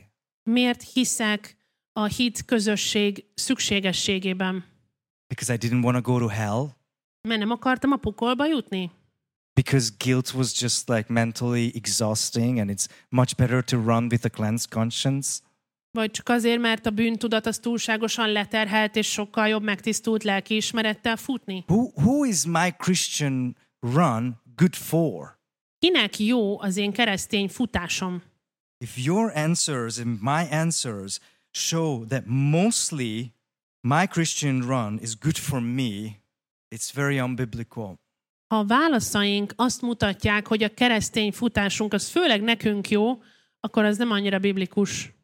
[0.44, 1.58] Miért hiszek
[1.94, 4.66] a hit közösség szükségességében?
[5.28, 6.68] Because I didn't want to go to hell?
[7.28, 8.92] Mert nem akartam a pokolba jutni?
[9.56, 14.30] because guilt was just like mentally exhausting and it's much better to run with a
[14.30, 15.42] cleansed conscience
[15.96, 21.64] Vagy csak azért, mert a bűntudat az túlságosan leterhelt, és sokkal jobb megtisztult lelkiismerettel futni?
[21.68, 25.38] who who is my christian run good for
[25.80, 28.22] Kinek jó az én keresztény futásom?
[28.78, 31.20] if your answers and my answers
[31.52, 33.34] show that mostly
[33.82, 36.22] my christian run is good for me
[36.76, 38.00] it's very unbiblical
[38.48, 43.22] Ha a válaszaink azt mutatják, hogy a keresztény futásunk az főleg nekünk jó,
[43.60, 45.15] akkor az nem annyira biblikus.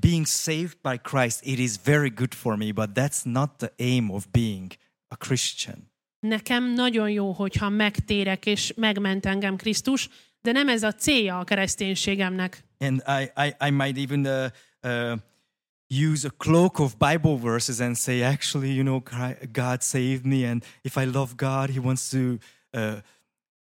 [0.00, 4.10] Being saved by christ it is very good for me but that's not the aim
[4.10, 4.72] of being
[5.08, 10.08] a christian Nekem nagyon jó, hogyha megtérek és megment engem Krisztus,
[10.40, 12.64] de nem ez a célja a kereszténységemnek.
[12.80, 14.50] and I, I, I might even uh,
[14.82, 15.18] uh,
[15.88, 19.02] use a cloak of Bible verses and say, actually, you know,
[19.52, 22.38] God saved me, and if I love God, He wants to
[22.72, 23.00] uh,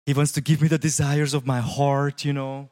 [0.05, 2.69] He wants to give me the desires of my heart, you know.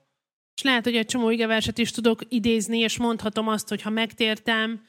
[0.56, 4.82] És lehet, hogy egy csomó igeverset is tudok idézni, és mondhatom azt, hogy ha megtértem,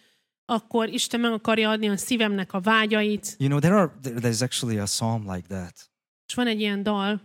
[0.45, 3.35] akkor Isten meg akarja adni a szívemnek a vágyait.
[3.39, 5.91] You know, there are there- there's actually a psalm like that,
[6.27, 7.23] És van egy ilyen dal,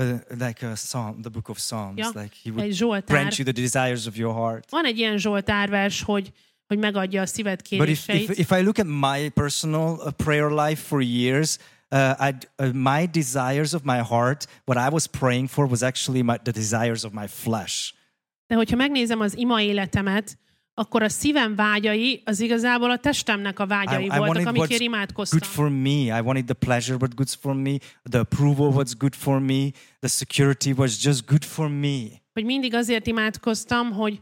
[0.00, 3.18] uh, like a psalm, the book of Psalms, Ja, like He would egy Zsoltár.
[3.18, 4.70] grant you the desires of your heart.
[4.70, 6.32] Van egy ilyen Zsoltárvers, hogy,
[6.66, 8.30] hogy megadja a szíved But if, kéréseit.
[8.30, 11.58] if, if I look at my personal uh, prayer life for years,
[11.94, 16.38] uh, uh, my desires of my heart, what I was praying for was actually my,
[16.42, 17.92] the desires of my flesh.
[18.46, 20.38] De hogyha megnézem az ima életemet,
[20.74, 25.38] akkor a szívem vágyai az igazából a testemnek a vágyai I, I voltak, amikért imádkoztam.
[25.38, 26.18] good for me.
[26.18, 27.76] I wanted the pleasure what good's for me,
[28.10, 29.70] the approval what's good for me,
[30.00, 32.22] the security was just good for me.
[32.32, 34.20] Hogy mindig azért imádkoztam, hogy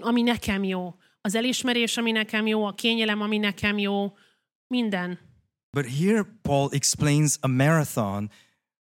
[0.00, 0.94] ami nekem jó.
[1.20, 4.12] Az elismerés, ami nekem jó, a kényelem, ami nekem jó,
[4.66, 5.18] minden.
[5.72, 8.30] But here Paul explains a marathon,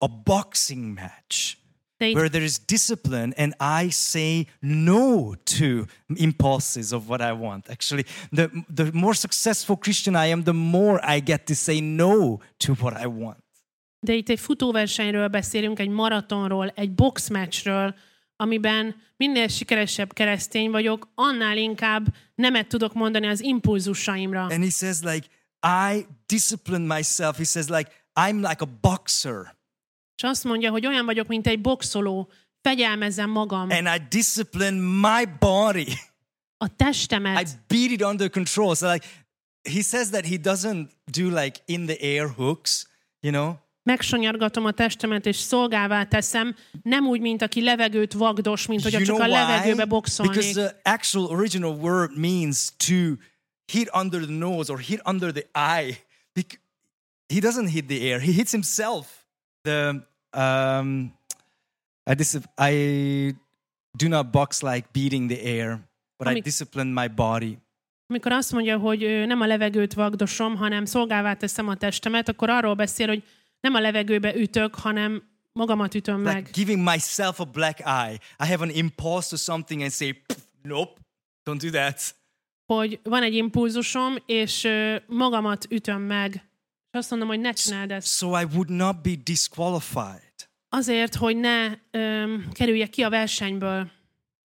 [0.00, 1.58] a boxing match.
[1.98, 7.70] Where there is discipline and I say no to impulses of what I want.
[7.70, 12.40] Actually, the, the more successful Christian I am, the more I get to say no
[12.58, 13.38] to what I want.
[14.00, 17.94] De itt egy futóversenyről beszélünk, egy maratonról, egy boxmatchről,
[18.36, 24.40] amiben minél sikeresebb keresztény vagyok, annál inkább nemet tudok mondani az impulzusaimra.
[24.42, 25.26] And he says, like,
[25.62, 27.36] I discipline myself.
[27.36, 29.56] He says, like, I'm like a boxer
[30.16, 35.24] És azt mondja, hogy olyan vagyok, mint egy boxoló, fegyelmezem magam, and I discipline my
[35.38, 35.86] body.
[36.56, 38.74] a I testemet, beat it under control.
[38.74, 39.06] So, like,
[39.62, 42.86] he says that he doesn't do like in the air hooks,
[43.20, 43.54] you know?
[43.82, 49.18] megsonyargatom a testemet, és szolgává teszem, nem úgy, mint aki levegőt vagdos, mint hogy csak
[49.18, 50.36] a levegőbe boxolnék.
[50.36, 52.94] Because the actual original word means to
[53.66, 55.98] hit under the nose or hit under the eye.
[57.28, 59.26] He doesn't hit the air; he hits himself.
[59.62, 61.12] The um,
[62.10, 63.34] I, dis- I
[63.96, 65.80] do not box like beating the air,
[66.18, 67.58] but I discipline my body.
[68.06, 72.74] Amikor azt mondja, hogy nem a levegőt vagdosom, hanem szolgává teszem a testemet, akkor arról
[72.74, 73.22] beszél, hogy
[73.60, 76.48] nem a levegőbe ütök, hanem magamat ütöm Like meg.
[76.52, 78.18] giving myself a black eye.
[78.38, 80.22] I have an impulse to something and say,
[80.62, 81.00] "Nope,
[81.44, 82.14] don't do that."
[82.74, 84.68] Hogy van egy impulzusom, és
[85.06, 86.32] magamat ütöm meg.
[86.90, 88.16] És azt mondom, hogy ne csináld ezt.
[88.16, 90.32] So I would not be disqualified.
[90.68, 93.90] Azért, hogy ne öm, kerüljek ki a versenyből.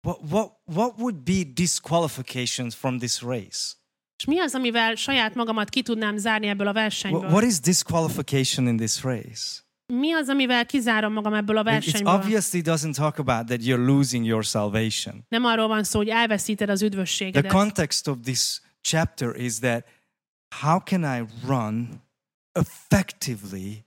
[0.03, 3.75] What, what, what would be disqualifications from this race?
[4.19, 7.31] És mi az, amivel saját magamat ki tudnám zárni ebből a versenyből?
[7.31, 9.66] what is disqualification in this race?
[9.93, 12.15] Mi az, amivel kizárom magam ebből a It versenyből?
[12.15, 15.25] obviously doesn't talk about that you're losing your salvation.
[15.29, 17.53] Nem arról van szó, hogy elveszíted az The üdvösségedet.
[17.53, 19.85] context of this chapter is that
[20.61, 22.03] how can I run
[22.53, 23.85] effectively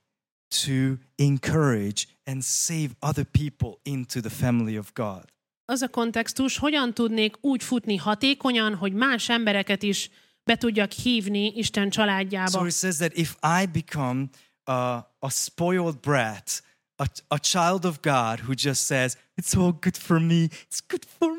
[0.66, 5.24] to encourage and save other people into the family of God?
[5.66, 10.10] Az a kontextus, hogyan tudnék úgy futni hatékonyan, hogy más embereket is
[10.44, 12.50] be tudjak hívni Isten családjába.
[12.50, 14.28] So it says that if I become
[14.70, 16.62] a, a spoiled brat,
[16.98, 21.06] a, a child of God who just says, it's all good for me, it's good
[21.20, 21.38] for me.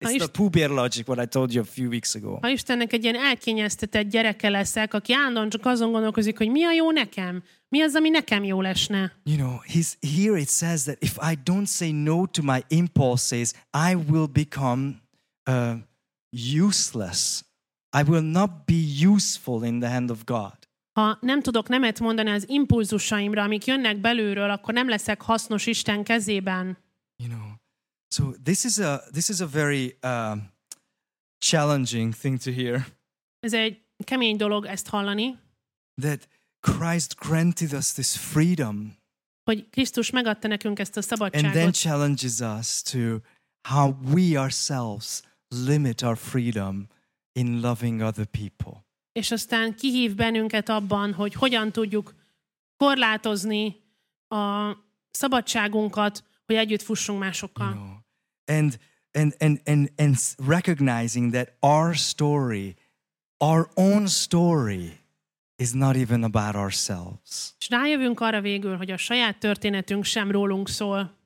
[0.00, 2.38] It's you the Pooh Bear logic, what I told you a few weeks ago.
[2.42, 6.72] Ha Istennek egy ilyen elkényeztetett gyereke leszek, aki állandóan csak azon gondolkozik, hogy mi a
[6.72, 9.12] jó nekem, mi az, ami nekem jó lesne.
[9.24, 13.52] You know, he's, here it says that if I don't say no to my impulses,
[13.90, 15.00] I will become
[15.50, 15.74] uh,
[16.62, 17.44] useless.
[17.98, 20.65] I will not be useful in the hand of God.
[20.96, 26.04] Ha nem tudok nemet mondani az impulzusaimra, amik jönnek belülről, akkor nem leszek hasznos Isten
[26.04, 26.78] kezében.
[27.16, 27.48] You know,
[28.08, 30.52] so this is a this is a very um,
[31.38, 32.86] challenging thing to hear.
[33.40, 35.38] Ez egy kemény dolog ezt hallani,
[36.00, 36.28] that
[36.60, 38.96] Christ granted us this freedom
[39.50, 42.98] hogy Krisztus megadta nekünk ezt a and then szabadságot, challenges us to
[43.68, 46.88] how we ourselves limit our freedom
[47.32, 48.85] in loving other people.
[49.16, 52.14] És aztán kihív bennünket abban, hogy hogyan tudjuk
[52.76, 53.76] korlátozni
[54.28, 54.72] a
[55.10, 57.72] szabadságunkat, hogy együtt fussunk You másokkal.
[57.72, 57.94] know,
[58.46, 58.78] and
[59.12, 62.76] and and and and recognizing that our story,
[63.36, 64.98] our own story,
[65.56, 67.54] is not even about ourselves.
[67.58, 71.16] És rájövünk arra végül, hogy a saját történetünk sem rólunk szól.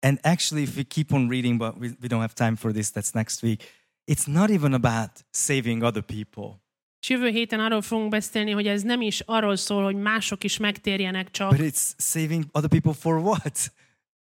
[0.00, 2.90] And actually, if we keep on reading, but we, we don't have time for this,
[2.90, 3.62] that's next week.
[4.10, 6.63] It's not even about saving other people.
[7.04, 10.56] És jövő héten arról fogunk beszélni, hogy ez nem is arról szól, hogy mások is
[10.56, 13.72] megtérjenek csak, But it's saving other people for what?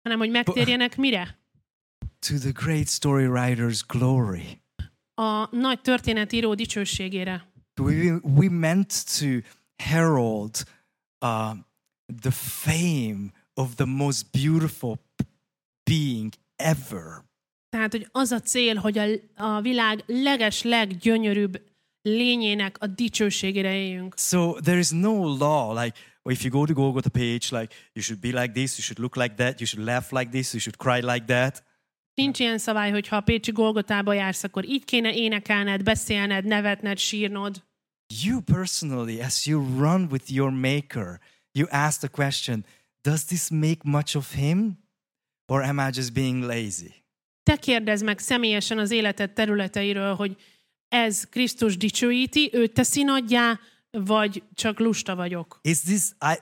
[0.03, 1.39] hanem hogy megtérjenek mire?
[2.27, 4.61] To the great story writer's glory.
[5.13, 7.51] A nagy történetíró dicsőségére.
[7.81, 9.25] We, we meant to
[9.83, 10.63] herald
[11.21, 11.57] uh,
[12.21, 14.99] the fame of the most beautiful
[15.83, 17.23] being ever.
[17.69, 19.05] Tehát, hogy az a cél, hogy a,
[19.35, 21.73] a világ leges, leggyönyörűbb
[22.05, 24.13] lényének a dicsőségére éljünk.
[24.17, 25.97] So there is no law like
[26.29, 29.15] if you go to Golgotha page, like you should be like this, you should look
[29.15, 31.63] like that, you should laugh like this, you should cry like that.
[32.13, 36.97] Nincs ilyen szabály, hogy ha a Pécsi Golgotába jársz, akkor így kéne énekelned, beszélned, nevetned,
[36.97, 37.63] sírnod.
[38.23, 41.19] You personally, as you run with your maker,
[41.51, 42.65] you ask the question,
[43.01, 44.77] does this make much of him?
[45.47, 47.03] Or am I just being lazy?
[47.43, 50.37] Te kérdezd meg személyesen az életed területeiről, hogy
[50.89, 53.59] ez Krisztus dicsőíti, őt teszi nagyjá,
[53.91, 55.59] vagy csak lusta vagyok.
[55.61, 56.01] Is this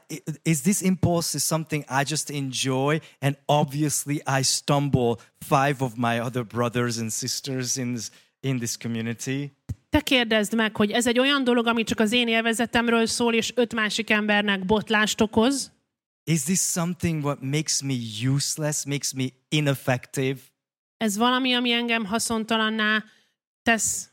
[0.09, 5.91] I is this impulse is something I just enjoy and obviously I stumble five of
[5.95, 9.51] my other brothers and sisters in this in this community?
[9.89, 13.51] Te kérdezd meg, hogy ez egy olyan dolog, ami csak az én élvezetemről szól, és
[13.55, 15.71] öt másik embernek botlást okoz?
[16.23, 17.93] Is this something what makes me
[18.33, 20.39] useless, makes me ineffective?
[20.97, 23.03] Ez valami, ami engem haszontalanná
[23.63, 24.09] tesz,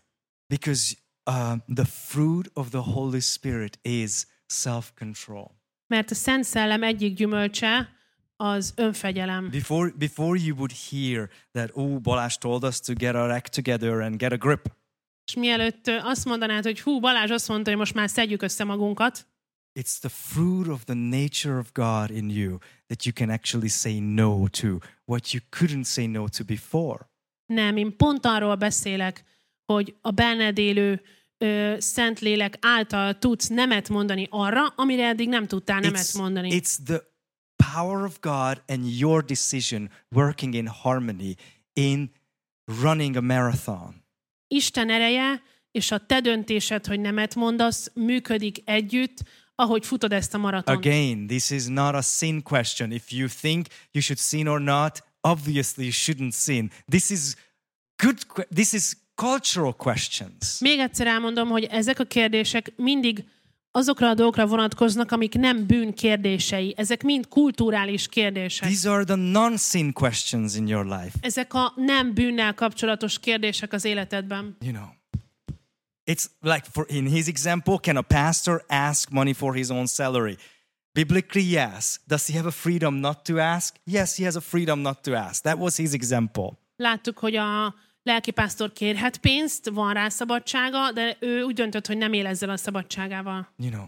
[0.50, 0.96] Because
[1.30, 5.50] uh, the fruit of the Holy Spirit is self-control.
[5.86, 7.88] mert a Szent Szellem egyik gyümölcse
[8.36, 9.50] az önfegyelem.
[9.50, 14.00] Before before you would hear that, oh, Balázs told us to get our act together
[14.00, 14.76] and get a grip.
[15.24, 19.28] És mielőtt azt mondanád, hogy hú, Balázs azt mondta, hogy most már szedjük össze magunkat,
[19.80, 24.00] It's the fruit of the nature of God in you that you can actually say
[24.00, 27.10] no to what you couldn't say no to before.
[27.46, 29.24] nem, én pont arról beszélek,
[29.72, 31.02] hogy a benned élő
[31.38, 36.60] ö, Szentlélek által tudsz nemet mondani arra, amire eddig nem tudtál nemet It's, mondani.
[36.60, 37.02] it's the
[37.74, 41.34] power of God and your decision working in harmony
[41.72, 42.10] in
[42.80, 44.04] running a marathon.
[44.48, 49.18] Isten ereje és a te döntésed, hogy nemet mondasz, működik együtt,
[49.54, 50.86] ahogy futod ezt a maratont.
[50.86, 52.90] Again, this is not a sin question.
[52.92, 56.70] If you think you should sin or not, obviously you shouldn't sin.
[56.88, 57.36] This is
[57.96, 58.46] good.
[58.54, 60.58] This is cultural questions.
[60.60, 63.24] Még egyszer elmondom, hogy ezek a kérdések mindig
[63.70, 66.74] azokra a dolgokra vonatkoznak, amik nem bűn kérdései.
[66.76, 68.68] Ezek mind kulturális kérdések.
[68.68, 71.10] These are the non-sin questions in your life.
[71.20, 74.56] Ezek a nem bűnnel kapcsolatos kérdések az életedben.
[74.60, 74.88] You know,
[76.10, 80.36] it's like for in his example, can a pastor ask money for his own salary?
[80.92, 82.00] Biblically, yes.
[82.06, 83.74] Does he have a freedom not to ask?
[83.84, 85.42] Yes, he has a freedom not to ask.
[85.42, 86.58] That was his example.
[86.76, 92.12] Láttuk, hogy a lelkipásztor kérhet pénzt, van rá szabadsága, de ő úgy döntött, hogy nem
[92.12, 93.48] él ezzel a szabadságával.
[93.56, 93.86] You know,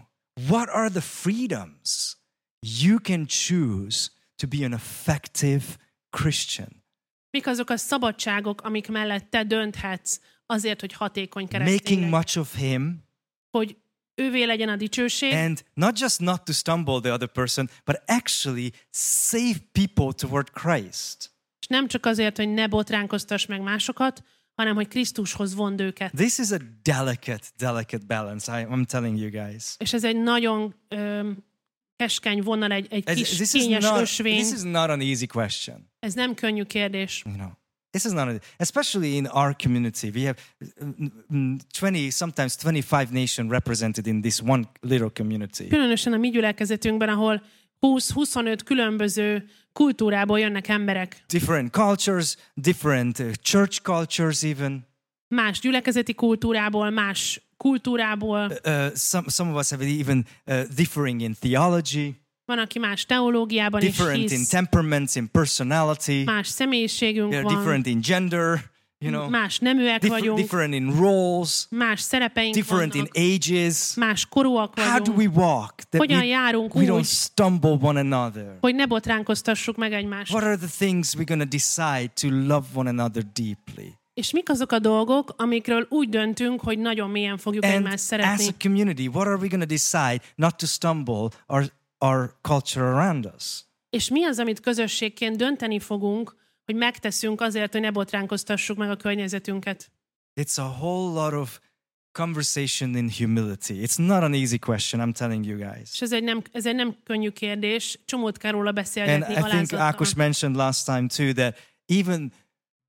[0.49, 2.17] what are the freedoms
[2.81, 5.63] you can choose to be an effective
[6.09, 6.83] Christian?
[7.29, 12.55] Mik azok a szabadságok, amik mellett te dönthetsz azért, hogy hatékony keresztény Making much of
[12.55, 13.03] him
[13.57, 13.77] Hogy
[14.15, 18.71] ővé legyen a dicsőség, and not just not to stumble the other person, but actually
[18.91, 21.32] save people toward Christ.
[21.73, 24.23] Nem csak azért, hogy ne botránkoztass meg másokat,
[24.55, 26.11] hanem hogy Krisztushoz vond őket.
[26.11, 28.59] This is a delicate, delicate balance.
[28.59, 29.75] I, I'm telling you guys.
[29.77, 31.37] És ez egy nagyon öm,
[31.95, 34.41] keskeny vonal, egy, egy kis This is, kényes not, ösvény.
[34.41, 35.89] this is not an easy question.
[35.99, 37.21] Ez nem könnyű kérdés.
[37.25, 37.49] You know,
[37.91, 40.09] this is not, a, especially in our community.
[40.15, 40.37] We have
[40.83, 45.67] mm, mm, 20, sometimes 25 nations represented in this one little community.
[45.67, 47.41] Különösen a mi gyülekezetünkben, ahol
[47.87, 51.23] 20-25 különböző kultúrából jönnek emberek.
[51.27, 54.87] Different cultures, different uh, church cultures, even.
[55.27, 58.51] Más gyülekezeti kultúrából, más kultúrából.
[58.65, 63.81] Uh, some, some of us have even uh, differing in theology, Van, aki más teológiában
[63.81, 64.49] is different in hisz.
[64.49, 66.23] temperaments, in personality.
[66.23, 67.55] Más személyiségünk They're van.
[67.55, 68.71] different in gender,
[69.03, 70.37] you know, Más neműek differ- vagyunk.
[70.37, 73.33] different in roles, Más szerepeink different in vannak.
[73.35, 73.93] ages.
[73.95, 75.17] Más korúak How do vagyunk.
[75.17, 78.57] we walk that Hogyan we, járunk we don't úgy, stumble one another?
[78.61, 80.31] hogy ne botránkoztassuk meg egymást.
[80.33, 83.93] What are the things we're to decide to love one another deeply?
[84.13, 87.99] És mik azok a dolgok, amikről úgy döntünk, hogy nagyon mélyen fogjuk And egymást as
[88.01, 88.47] szeretni.
[88.47, 93.63] a community, what are we to decide not to stumble our, our culture around us?
[93.89, 96.35] És mi az, amit közösségként dönteni fogunk,
[96.65, 99.91] hogy megteszünk azért, hogy ne botránkoztassuk meg a környezetünket?
[100.41, 101.59] It's a whole lot of
[102.11, 103.73] conversation in humility.
[103.81, 105.93] It's not an easy question, I'm telling you guys.
[105.93, 109.37] És ez egy nem, ez egy nem könnyű kérdés, csomót kell róla And beszélgetni I
[109.37, 109.71] think.
[109.71, 112.31] Akush mentioned last time too that even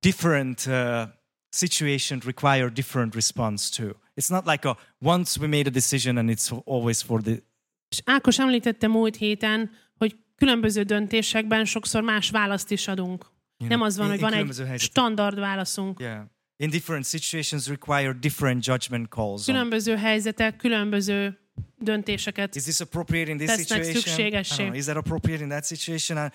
[0.00, 1.02] different uh,
[1.50, 3.92] situations require different response too.
[4.20, 7.42] It's not like a once we made a decision and it's always for the
[7.88, 13.32] És Ákos említette múlt héten, hogy különböző döntésekben sokszor más választ is adunk.
[13.68, 16.00] Nem az van, hogy van egy standard válaszunk.
[16.00, 16.24] Yeah.
[16.56, 19.44] In different situations require different judgment calls.
[19.44, 21.38] Különböző helyzetek, különböző
[21.78, 22.54] döntéseket.
[22.54, 24.02] Is this appropriate in this Tesznek situation?
[24.02, 24.70] Szükségessé.
[24.74, 26.32] is that appropriate in that situation?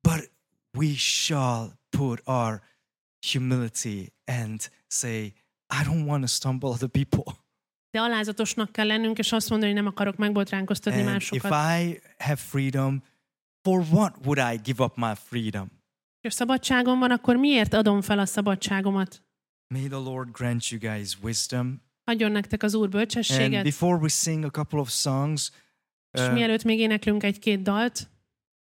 [0.00, 0.30] But
[0.78, 2.62] we shall put our
[3.32, 5.34] humility and say,
[5.68, 7.40] I don't want to stumble other people.
[7.90, 11.50] De alázatosnak kell lennünk, és azt mondani, hogy nem akarok megbotránkoztatni And if másokat.
[11.52, 13.02] I have freedom,
[13.62, 15.70] for what would I give up my freedom?
[16.22, 19.22] És szabadságom van, akkor miért adom fel a szabadságomat?
[19.74, 21.82] May the Lord grant you guys wisdom.
[22.04, 25.50] Adjon nektek az Úr And bölcsességet, before we sing a couple of songs,
[26.10, 28.10] és uh, mielőtt még éneklünk egy-két dalt,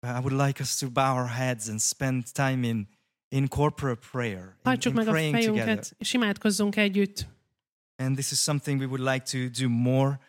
[0.01, 2.87] I would like us to bow our heads and spend time in,
[3.29, 5.57] in corporate prayer, hajtsuk meg a praying together.
[5.57, 7.27] fejünket, és imádkozzunk együtt.
[7.95, 10.19] And this is something we would like to do more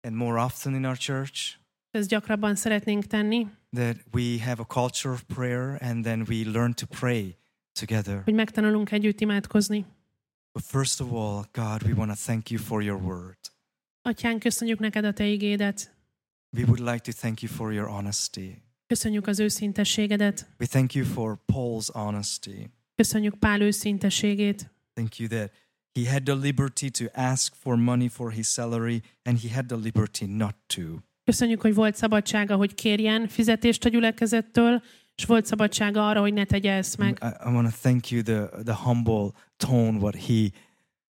[0.00, 1.56] and more often in our church.
[1.90, 3.46] Ezt gyakrabban szeretnénk tenni,
[3.76, 7.36] That we have a culture of prayer and then we learn to pray
[7.72, 8.22] together.
[8.24, 9.86] hogy megtanulunk együtt imádkozni.
[10.52, 13.38] But first of all, God, we want to thank you for your word.
[14.38, 15.96] Köszönjük neked a te igédet.
[16.56, 18.62] We would like to thank you for your honesty.
[18.86, 20.48] Köszönjük az őszintességedet.
[20.58, 22.70] We thank you for Paul's honesty.
[22.94, 23.58] Köszönjük Pál.
[24.92, 25.52] Thank you that
[25.94, 29.76] he had the liberty to ask for money for his salary and he had the
[29.76, 31.02] liberty not to.
[31.28, 34.82] Köszönjük, hogy volt szabadsága, hogy kérjen fizetést a gyülekezettől,
[35.14, 37.18] és volt szabadsága arra, hogy ne tegye ezt meg.
[37.22, 40.50] I, I want to thank you the the humble tone what he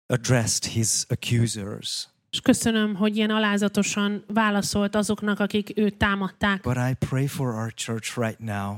[0.06, 2.08] addressed his accusers.
[2.30, 6.60] És köszönöm, hogy ilyen alázatosan válaszolt azoknak, akik őt támadták.
[6.60, 8.76] But I pray for our church right now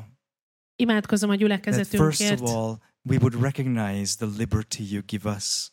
[0.76, 2.40] Imádkozom a that first gyülekezetünkért.
[2.40, 5.72] of all, we would recognize the liberty you give us.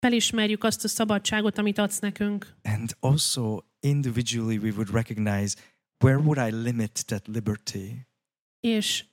[0.00, 2.56] Felismerjük azt a szabadságot, amit adsz nekünk.
[2.62, 5.56] And also, individually, we would recognize
[6.04, 8.06] where would I limit that liberty?
[8.60, 9.04] És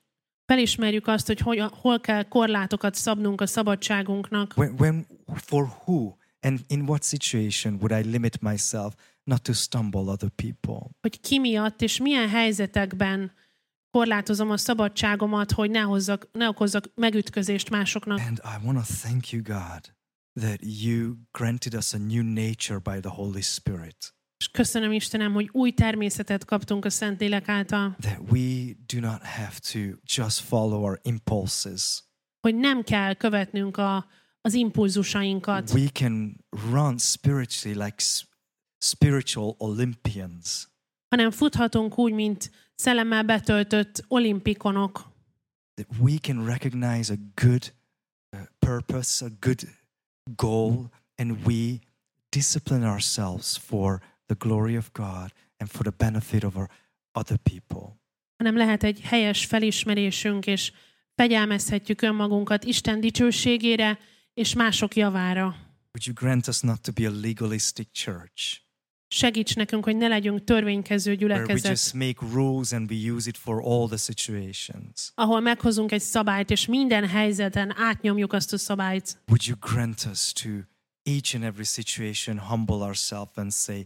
[0.45, 4.53] felismerjük azt, hogy hol, hol kell korlátokat szabnunk a szabadságunknak.
[4.55, 10.01] When, when, for who and in what situation would I limit myself not to stumble
[10.01, 10.89] other people?
[11.01, 13.31] Hogy ki miatt és milyen helyzetekben
[13.91, 18.19] korlátozom a szabadságomat, hogy ne, hozzak, ne okozzak megütközést másoknak.
[18.19, 19.95] And I want to thank you, God,
[20.39, 24.13] that you granted us a new nature by the Holy Spirit.
[24.37, 29.53] És köszönöm Istenem, hogy új természetet kaptunk a Szentlélek által, That we do not have
[29.71, 29.79] to
[30.15, 32.03] just follow our impulses.
[32.41, 34.05] hogy nem kell követnünk a,
[34.41, 38.03] az impulzusainkat, We can run spiritually like
[38.77, 40.67] spiritual Olympians.
[41.09, 45.13] hanem futhatunk úgy, mint szellemmel betöltött olimpikonok,
[45.75, 47.73] That we can recognize a good
[48.31, 49.61] uh, purpose, a good
[50.35, 51.79] goal, and we
[52.29, 56.69] discipline ourselves for the glory of God and for the benefit of our
[57.11, 58.03] other people.
[58.37, 60.71] hanem lehet egy helyes felismerésünk, és
[61.15, 63.99] fegyelmezhetjük önmagunkat Isten dicsőségére
[64.33, 65.43] és mások javára.
[65.43, 68.64] Would you grant us not to be a legalistic church
[69.07, 73.29] Segíts nekünk, hogy ne legyünk törvénykező where we gyülekezet, just make rules and we use
[73.29, 75.11] it for all the situations?
[75.15, 79.17] ahol meghozunk egy szabályt, és minden helyzeten átnyomjuk azt a szabályt.
[79.27, 80.49] Would you grant us to
[81.03, 83.85] each and every situation humble ourselves and say,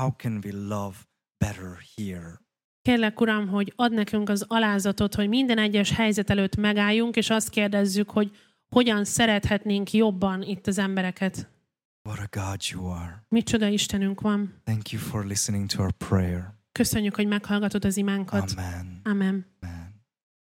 [0.00, 0.96] How can we love
[1.38, 2.42] better here?
[2.82, 7.50] Kérlek, Uram, hogy ad nekünk az alázatot, hogy minden egyes helyzet előtt megálljunk, és azt
[7.50, 8.30] kérdezzük, hogy
[8.68, 11.53] hogyan szerethetnénk jobban itt az embereket.
[12.08, 13.24] What a God you are.
[13.28, 14.54] Micsoda Istenünk van.
[14.64, 16.54] Thank you for listening to our prayer.
[16.72, 18.50] Köszönjük, hogy meghallgatod az imánkat.
[18.56, 19.00] Amen.
[19.04, 19.46] Amen.
[19.60, 19.83] Amen.